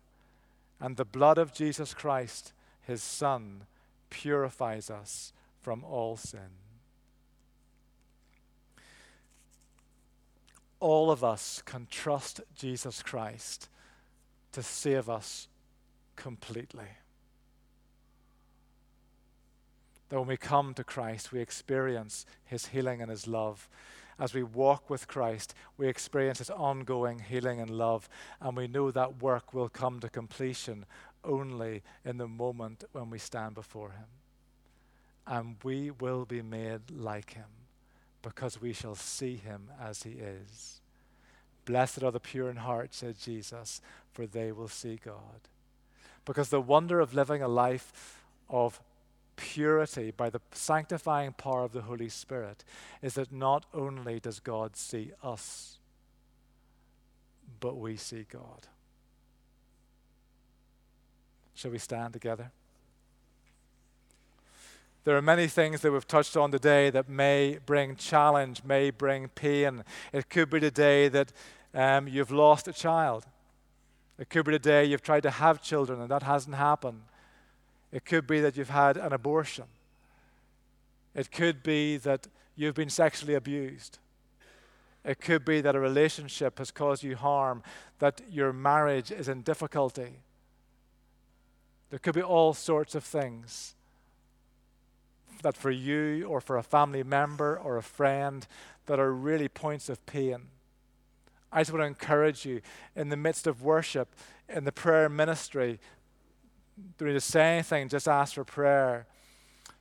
and 0.81 0.97
the 0.97 1.05
blood 1.05 1.37
of 1.37 1.53
Jesus 1.53 1.93
Christ, 1.93 2.53
His 2.83 3.03
Son, 3.03 3.63
purifies 4.09 4.91
us 4.91 5.33
from 5.61 5.85
all 5.85 6.17
sin. 6.17 6.70
All 10.81 11.11
of 11.11 11.23
us 11.23 11.63
can 11.65 11.87
trust 11.91 12.41
Jesus 12.57 13.03
Christ 13.03 13.69
to 14.53 14.63
save 14.63 15.11
us 15.11 15.47
completely. 16.17 16.89
That 20.09 20.19
when 20.19 20.29
we 20.29 20.39
come 20.39 20.75
to 20.75 20.83
Christ, 20.83 21.33
we 21.33 21.41
experience 21.41 22.25
His 22.45 22.67
healing 22.69 23.03
and 23.03 23.11
His 23.11 23.27
love. 23.27 23.69
As 24.19 24.35
we 24.35 24.43
walk 24.43 24.91
with 24.91 25.07
Christ, 25.07 25.55
we 25.77 25.87
experience 25.87 26.39
His 26.39 26.51
ongoing 26.51 27.21
healing 27.21 27.61
and 27.61 27.71
love, 27.71 28.09
and 28.41 28.57
we 28.57 28.67
know 28.67 28.91
that 28.91 29.23
work 29.23 29.55
will 29.55 29.69
come 29.69 30.01
to 30.01 30.09
completion 30.09 30.87
only 31.23 31.83
in 32.05 32.17
the 32.17 32.27
moment 32.27 32.85
when 32.93 33.11
we 33.11 33.19
stand 33.19 33.55
before 33.55 33.91
Him. 33.91 34.07
And 35.27 35.57
we 35.63 35.91
will 35.91 36.25
be 36.25 36.43
made 36.43 36.91
like 36.91 37.35
Him 37.35 37.60
because 38.23 38.61
we 38.61 38.73
shall 38.73 38.95
see 38.95 39.37
Him 39.37 39.71
as 39.81 40.03
He 40.03 40.13
is. 40.13 40.81
Blessed 41.65 42.03
are 42.03 42.11
the 42.11 42.21
pure 42.21 42.51
in 42.51 42.57
heart, 42.57 42.95
said 42.95 43.19
Jesus, 43.19 43.81
for 44.13 44.27
they 44.27 44.53
will 44.53 44.69
see 44.69 44.99
God. 45.03 45.49
Because 46.25 46.49
the 46.49 46.61
wonder 46.61 47.01
of 47.01 47.15
living 47.15 47.43
a 47.43 47.49
life 47.49 48.23
of 48.49 48.81
purity 49.37 50.11
by 50.11 50.29
the 50.29 50.41
sanctifying 50.53 51.33
power 51.33 51.63
of 51.65 51.73
the 51.73 51.83
Holy 51.83 52.09
Spirit 52.09 52.65
is 53.03 53.15
that 53.15 53.33
not 53.33 53.65
only 53.73 54.21
does 54.21 54.39
God 54.39 54.77
see 54.77 55.13
us, 55.23 55.79
but 57.59 57.77
we 57.77 57.97
see 57.97 58.27
God. 58.31 58.67
Shall 61.55 61.71
we 61.71 61.79
stand 61.79 62.13
together? 62.13 62.53
There 65.05 65.17
are 65.17 65.23
many 65.23 65.47
things 65.47 65.81
that 65.81 65.93
we've 65.93 66.07
touched 66.07 66.37
on 66.37 66.51
today 66.51 66.91
that 66.91 67.09
may 67.09 67.59
bring 67.65 67.97
challenge, 67.97 68.63
may 68.65 68.91
bring 68.91 69.29
pain. 69.29 69.83
It 70.13 70.29
could 70.29 70.51
be 70.51 70.59
the 70.59 70.71
day 70.71 71.09
that 71.09 71.33
um, 71.73 72.07
you've 72.07 72.31
lost 72.31 72.69
a 72.69 72.73
child. 72.73 73.25
It 74.19 74.29
could 74.29 74.45
be 74.45 74.53
the 74.53 74.59
day 74.59 74.85
you've 74.85 75.03
tried 75.03 75.23
to 75.23 75.31
have 75.31 75.63
children 75.63 76.03
and 76.03 76.11
that 76.11 76.23
hasn't 76.23 76.57
happened. 76.57 77.01
It 77.91 78.05
could 78.05 78.27
be 78.27 78.41
that 78.41 78.59
you've 78.59 78.69
had 78.69 78.99
an 78.99 79.15
abortion. 79.15 79.65
It 81.15 81.33
could 81.33 81.63
be 81.63 81.97
that 81.97 82.27
you've 82.55 82.75
been 82.75 82.91
sexually 82.91 83.35
abused. 83.35 83.99
It 85.03 85.19
could 85.19 85.47
be 85.47 85.63
that 85.63 85.75
a 85.75 85.81
relationship 85.81 86.59
has 86.59 86.71
caused 86.71 87.03
you 87.03 87.17
harm, 87.17 87.63
that 88.01 88.21
your 88.31 88.53
marriage 88.53 89.11
is 89.11 89.29
in 89.29 89.41
difficulty. 89.41 90.19
There 91.89 91.99
could 91.99 92.15
be 92.15 92.23
all 92.23 92.53
sorts 92.53 92.95
of 92.95 93.03
things 93.03 93.75
that 95.43 95.57
for 95.57 95.71
you 95.71 96.25
or 96.29 96.41
for 96.41 96.57
a 96.57 96.63
family 96.63 97.03
member 97.03 97.59
or 97.59 97.77
a 97.77 97.83
friend 97.83 98.47
that 98.87 98.99
are 98.99 99.13
really 99.13 99.49
points 99.49 99.89
of 99.89 100.05
pain. 100.07 100.49
I 101.53 101.61
just 101.61 101.73
want 101.73 101.83
to 101.83 101.87
encourage 101.87 102.45
you 102.45 102.61
in 102.95 103.09
the 103.09 103.17
midst 103.17 103.47
of 103.47 103.63
worship, 103.63 104.15
in 104.49 104.65
the 104.65 104.73
prayer 104.73 105.09
ministry, 105.09 105.81
don't 106.99 107.09
need 107.09 107.15
to 107.15 107.21
say 107.21 107.55
anything, 107.55 107.89
just 107.89 108.09
ask 108.09 108.35
for 108.35 108.45
prayer. 108.45 109.07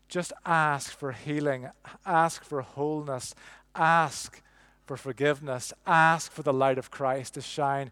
Just 0.07 0.34
ask 0.45 0.91
for 0.91 1.12
healing, 1.12 1.70
ask 2.05 2.43
for 2.43 2.62
wholeness, 2.62 3.36
ask 3.76 4.41
for 4.86 4.97
forgiveness, 4.97 5.72
ask 5.86 6.32
for 6.32 6.41
the 6.41 6.51
light 6.51 6.80
of 6.80 6.89
Christ 6.89 7.36
to 7.36 7.41
shine 7.41 7.91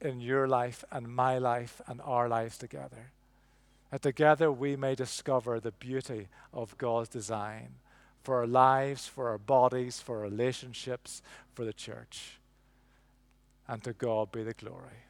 in 0.00 0.20
your 0.20 0.48
life 0.48 0.82
and 0.90 1.06
my 1.06 1.36
life 1.36 1.82
and 1.86 2.00
our 2.00 2.26
lives 2.26 2.56
together. 2.56 3.12
That 3.90 4.02
together 4.02 4.50
we 4.50 4.76
may 4.76 4.94
discover 4.94 5.60
the 5.60 5.72
beauty 5.72 6.28
of 6.52 6.76
God's 6.78 7.08
design 7.08 7.76
for 8.22 8.36
our 8.36 8.46
lives, 8.46 9.06
for 9.06 9.28
our 9.28 9.38
bodies, 9.38 10.00
for 10.00 10.16
our 10.16 10.22
relationships, 10.22 11.22
for 11.54 11.64
the 11.64 11.72
church. 11.72 12.40
And 13.68 13.82
to 13.84 13.92
God 13.92 14.32
be 14.32 14.42
the 14.42 14.54
glory. 14.54 15.04